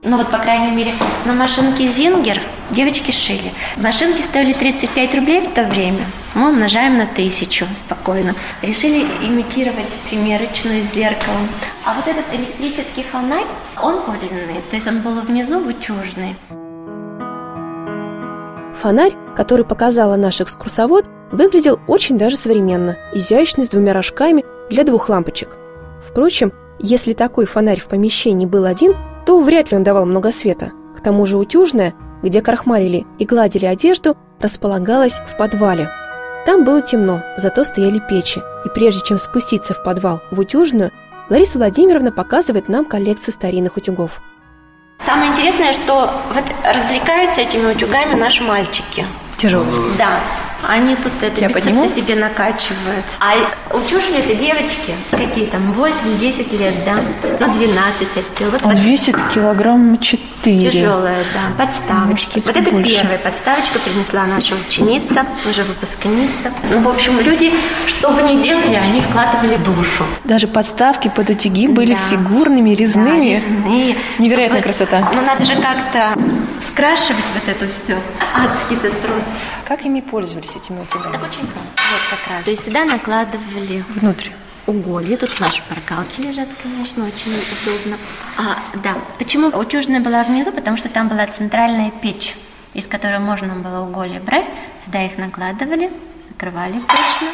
Ну 0.03 0.17
вот, 0.17 0.31
по 0.31 0.39
крайней 0.39 0.71
мере, 0.75 0.93
на 1.27 1.33
машинке 1.33 1.89
Зингер 1.89 2.41
девочки 2.71 3.11
шили. 3.11 3.53
Машинки 3.77 4.23
стоили 4.23 4.53
35 4.53 5.15
рублей 5.17 5.41
в 5.43 5.53
то 5.53 5.65
время. 5.65 6.07
Мы 6.35 6.51
умножаем 6.51 6.97
на 6.97 7.07
тысячу 7.07 7.67
спокойно. 7.77 8.35
Решили 8.63 9.01
имитировать 9.23 9.93
примерочную 10.09 10.83
с 10.83 10.95
зеркалом. 10.95 11.49
А 11.85 11.95
вот 11.95 12.07
этот 12.07 12.25
электрический 12.33 13.03
фонарь, 13.03 13.47
он 13.83 14.03
подлинный. 14.03 14.63
То 14.71 14.77
есть 14.77 14.87
он 14.87 15.01
был 15.01 15.21
внизу 15.21 15.59
вычужный. 15.59 16.37
Фонарь, 18.81 19.17
который 19.37 19.65
показала 19.65 20.15
наш 20.15 20.41
экскурсовод, 20.41 21.05
выглядел 21.33 21.81
очень 21.89 22.17
даже 22.17 22.37
современно, 22.37 22.97
изящный, 23.13 23.65
с 23.65 23.71
двумя 23.71 23.93
рожками 23.93 24.45
для 24.71 24.85
двух 24.85 25.09
лампочек. 25.09 25.57
Впрочем, 26.01 26.53
если 26.79 27.13
такой 27.13 27.47
фонарь 27.47 27.81
в 27.81 27.89
помещении 27.89 28.47
был 28.47 28.65
один, 28.65 28.95
то 29.27 29.41
вряд 29.41 29.71
ли 29.71 29.77
он 29.77 29.83
давал 29.83 30.07
много 30.07 30.31
света. 30.31 30.73
К 30.97 31.03
тому 31.03 31.27
же 31.27 31.37
утюжная, 31.37 31.95
где 32.23 32.41
крахмалили 32.41 33.05
и 33.19 33.25
гладили 33.25 33.67
одежду, 33.67 34.17
располагалась 34.41 35.21
в 35.27 35.37
подвале. 35.37 35.91
Там 36.47 36.65
было 36.65 36.81
темно, 36.81 37.23
зато 37.37 37.65
стояли 37.65 38.01
печи, 38.09 38.41
и 38.65 38.69
прежде 38.69 39.03
чем 39.05 39.19
спуститься 39.19 39.75
в 39.75 39.83
подвал 39.83 40.21
в 40.31 40.39
утюжную, 40.39 40.93
Лариса 41.29 41.59
Владимировна 41.59 42.13
показывает 42.13 42.69
нам 42.69 42.85
коллекцию 42.85 43.35
старинных 43.35 43.77
утюгов. 43.77 44.21
Самое 45.05 45.31
интересное, 45.31 45.73
что 45.73 46.11
вот 46.35 46.45
развлекаются 46.65 47.41
этими 47.41 47.73
утюгами 47.73 48.15
наши 48.15 48.43
мальчики. 48.43 49.07
Тяжелый. 49.37 49.97
Да, 49.97 50.21
они 50.67 50.97
тут 50.97 51.13
это 51.23 51.41
Я 51.41 51.49
подниму? 51.51 51.89
себе 51.89 52.15
накачивают. 52.15 53.05
А 53.21 53.35
утюжили 53.77 54.19
это 54.19 54.35
девочки, 54.35 54.95
какие 55.11 55.47
там, 55.47 55.73
8-10 55.73 56.57
лет, 56.59 56.75
да, 56.85 56.97
ну 57.47 57.53
12 57.53 58.17
отсюда. 58.17 58.51
Вот 58.53 58.63
Он 58.65 58.71
под- 58.73 58.81
весит 58.81 59.17
килограмм 59.35 59.99
4. 59.99 60.71
Тяжелая, 60.71 61.25
да, 61.35 61.63
подставочки. 61.65 62.37
Может 62.39 62.47
Вот 62.47 62.57
это 62.57 62.71
больше. 62.71 62.97
первая 63.01 63.19
подставочка 63.19 63.79
принесла 63.81 64.25
наша 64.27 64.55
ученица, 64.55 65.27
уже 65.49 65.65
выпускница. 65.65 66.53
Ну, 66.71 66.79
в 66.81 66.89
общем, 66.89 67.21
люди, 67.21 67.53
что 67.87 68.11
бы 68.11 68.23
ни 68.23 68.41
делали, 68.41 68.75
они 68.75 69.01
вкладывали 69.01 69.57
душу. 69.59 70.05
Даже 70.25 70.47
подставки 70.47 71.09
под 71.15 71.31
утюги 71.31 71.67
были 71.69 71.95
Да. 71.95 72.01
фигурными, 72.11 72.71
резными. 72.71 73.41
Да, 73.41 73.47
резные. 73.65 73.97
Невероятная 74.19 74.61
Чтобы- 74.61 74.75
красота. 74.75 75.11
Ну, 75.13 75.21
надо 75.23 75.45
же 75.45 75.55
как-то 75.57 76.13
скрашивать 76.73 77.25
вот 77.35 77.49
это 77.49 77.67
все. 77.69 77.99
Адский 78.35 78.77
этот 78.77 79.01
труд. 79.03 79.23
Как 79.67 79.85
ими 79.85 80.01
пользовались 80.01 80.55
этими 80.57 80.81
утюгами? 80.81 81.13
Так 81.13 81.23
очень 81.23 81.47
просто. 81.47 81.69
Вот 81.77 82.01
как 82.19 82.29
раз. 82.31 82.45
То 82.45 82.51
есть 82.51 82.65
сюда 82.65 82.85
накладывали 82.85 83.85
Внутрь. 83.89 84.31
уголья. 84.67 85.17
Тут 85.17 85.39
наши 85.41 85.63
паркалки 85.69 86.21
лежат, 86.21 86.49
конечно, 86.63 87.07
очень 87.07 87.33
удобно. 87.63 87.97
А, 88.37 88.59
да, 88.83 88.95
почему 89.19 89.49
утюжная 89.49 90.01
была 90.01 90.23
внизу? 90.25 90.53
Потому 90.53 90.77
что 90.77 90.89
там 90.89 91.09
была 91.09 91.27
центральная 91.27 91.91
печь, 91.91 92.35
из 92.75 92.87
которой 92.87 93.19
можно 93.19 93.55
было 93.55 93.81
уголья 93.87 94.21
брать. 94.21 94.47
Сюда 94.85 95.05
их 95.05 95.19
накладывали, 95.19 95.91
накрывали 96.31 96.79
прочно. 96.81 97.29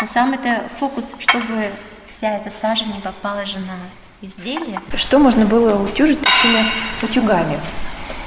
Но 0.00 0.06
сам 0.06 0.32
это 0.32 0.64
фокус, 0.78 1.04
чтобы 1.18 1.70
вся 2.08 2.36
эта 2.36 2.50
сажа 2.50 2.84
не 2.84 3.00
попала 3.00 3.44
же 3.46 3.58
на 3.58 3.76
изделия. 4.22 4.80
Что 4.96 5.18
можно 5.18 5.44
было 5.44 5.82
утюжить 5.82 6.20
такими 6.20 6.64
утюгами? 7.02 7.58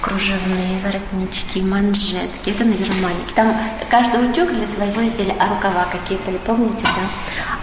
Кружевные 0.04 0.80
воротнички, 0.84 1.62
манжетки, 1.62 2.50
это 2.50 2.66
на 2.66 2.74
верманике. 2.74 3.34
Там 3.36 3.56
каждый 3.90 4.30
утюг 4.30 4.50
для 4.50 4.68
своего 4.68 5.08
изделия, 5.08 5.36
а 5.40 5.48
рукава 5.48 5.86
какие-то, 5.90 6.30
помните, 6.46 6.84
да? 6.84 7.08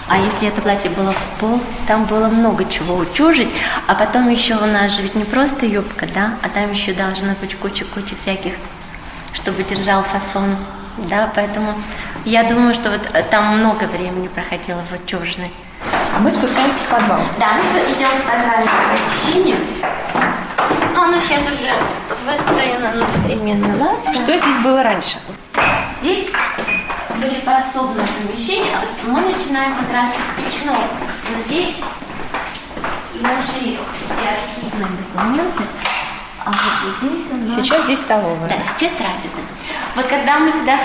А 0.08 0.18
если 0.18 0.48
это 0.48 0.62
платье 0.62 0.90
было 0.90 1.12
в 1.12 1.38
пол, 1.38 1.60
там 1.86 2.06
было 2.06 2.28
много 2.28 2.64
чего 2.64 2.96
утюжить, 2.96 3.50
а 3.86 3.94
потом 3.94 4.28
еще 4.28 4.56
у 4.56 4.66
нас 4.66 4.96
же 4.96 5.02
ведь 5.02 5.14
не 5.14 5.24
просто 5.24 5.66
юбка, 5.66 6.08
да, 6.12 6.32
а 6.42 6.48
там 6.48 6.72
еще 6.72 6.94
должна 6.94 7.34
быть 7.40 7.54
куча-куча 7.56 8.16
всяких, 8.16 8.54
чтобы 9.34 9.62
держал 9.62 10.02
фасон, 10.02 10.56
да, 11.08 11.30
поэтому 11.34 11.74
я 12.24 12.42
думаю, 12.44 12.74
что 12.74 12.90
вот 12.90 13.30
там 13.30 13.58
много 13.58 13.84
времени 13.84 14.28
проходило 14.28 14.82
в 14.90 14.94
утюжной. 14.94 15.52
А 16.16 16.18
мы 16.18 16.30
спускаемся 16.30 16.80
в 16.80 16.88
подвал. 16.88 17.20
Да, 17.38 17.52
мы 17.72 17.80
идем 17.92 18.08
в 18.08 18.24
подвальное 18.24 18.66
помещение. 18.66 19.56
Но 20.92 21.02
оно 21.02 21.20
сейчас 21.20 21.40
уже 21.52 21.72
выстроено 22.24 22.92
на 22.94 23.06
современный 23.06 23.78
лад. 23.78 23.98
Что 24.14 24.36
здесь 24.36 24.58
было 24.58 24.82
раньше? 24.82 25.18
Здесь 26.00 26.28
были 27.16 27.40
подсобные 27.40 28.06
помещения, 28.06 28.76
а 28.76 28.80
вот 28.80 29.12
мы 29.12 29.32
начинаем 29.32 29.74
как 29.74 29.92
раз 29.92 30.10
с 30.10 30.44
печного. 30.44 30.78
Вот 30.78 31.46
здесь 31.46 31.76
и 33.14 33.22
нашли 33.22 33.78
все 34.04 34.28
архивные 34.28 34.88
документы. 35.12 35.64
А 36.42 36.50
вот 36.52 36.58
здесь 37.02 37.26
у 37.30 37.36
нас... 37.36 37.54
Сейчас 37.54 37.84
здесь 37.84 37.98
столовая. 37.98 38.48
Да, 38.48 38.56
сейчас 38.56 38.92
трапезная. 38.92 39.44
Вот 39.94 40.06
когда 40.06 40.38
мы 40.38 40.50
сюда 40.52 40.78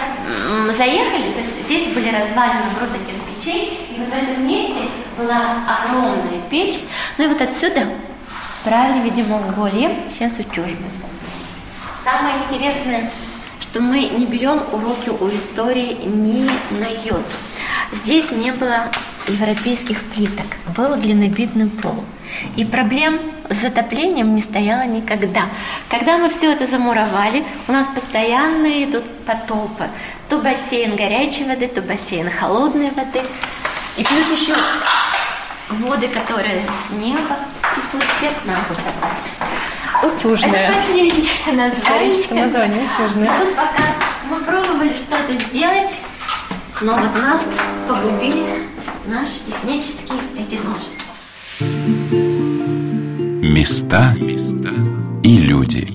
заехали, 0.76 1.32
то 1.32 1.40
есть 1.40 1.64
здесь 1.64 1.88
были 1.94 2.10
развалины 2.10 2.66
груда 2.78 2.98
кирпичей, 3.00 3.88
и 3.92 4.00
вот 4.00 4.10
в 4.10 4.14
этом 4.14 4.46
месте 4.46 4.90
была 5.18 5.60
огромная 5.66 6.42
печь. 6.50 6.80
Ну 7.18 7.26
и 7.26 7.28
вот 7.28 7.42
отсюда 7.42 7.88
брали, 8.66 9.00
видимо, 9.00 9.38
уголье, 9.48 9.96
сейчас 10.12 10.40
утюжим. 10.40 10.78
Самое 12.06 12.36
интересное, 12.46 13.10
что 13.60 13.82
мы 13.82 14.00
не 14.02 14.28
берем 14.28 14.62
уроки 14.72 15.10
у 15.10 15.28
истории 15.36 15.98
ни 16.06 16.48
на 16.80 16.86
йоту. 17.04 17.24
Здесь 17.94 18.30
не 18.30 18.52
было 18.52 18.92
европейских 19.28 20.04
плиток, 20.14 20.46
был 20.78 20.98
глинобитный 20.98 21.68
пол. 21.68 22.06
И 22.56 22.64
проблем 22.64 23.20
с 23.50 23.56
затоплением 23.56 24.36
не 24.36 24.44
стояло 24.44 24.86
никогда. 24.86 25.50
Когда 25.90 26.20
мы 26.20 26.30
все 26.30 26.52
это 26.52 26.68
замуровали, 26.68 27.44
у 27.68 27.72
нас 27.72 27.88
постоянно 27.88 28.84
идут 28.84 29.04
потопы. 29.26 29.88
То 30.30 30.38
бассейн 30.38 30.96
горячей 30.96 31.46
воды, 31.46 31.68
то 31.68 31.82
бассейн 31.82 32.30
холодной 32.30 32.92
воды. 32.92 33.24
И 33.98 34.04
плюс 34.04 34.30
еще 34.30 34.54
воды, 35.70 36.08
которые 36.10 36.62
с 36.88 36.92
неба 36.92 37.40
текут, 37.74 38.04
все 38.20 38.30
к 38.30 38.46
нам. 38.46 38.58
Утюжная. 40.04 40.70
Это 40.70 40.74
последнее 40.74 41.26
название. 41.48 41.74
Историческое 41.74 42.36
название 42.36 42.84
утюжная. 42.86 43.30
А 43.30 43.40
тут 43.40 43.56
пока 43.56 43.84
мы 44.30 44.38
пробовали 44.42 44.94
что-то 44.94 45.34
сделать, 45.48 46.00
но 46.82 46.94
вот 46.96 47.14
нас 47.22 47.42
погубили 47.88 48.64
наши 49.08 49.40
технические 49.46 50.20
эти 50.38 50.60
множества. 50.62 50.96
Места 53.42 54.16
и 55.24 55.38
люди. 55.38 55.95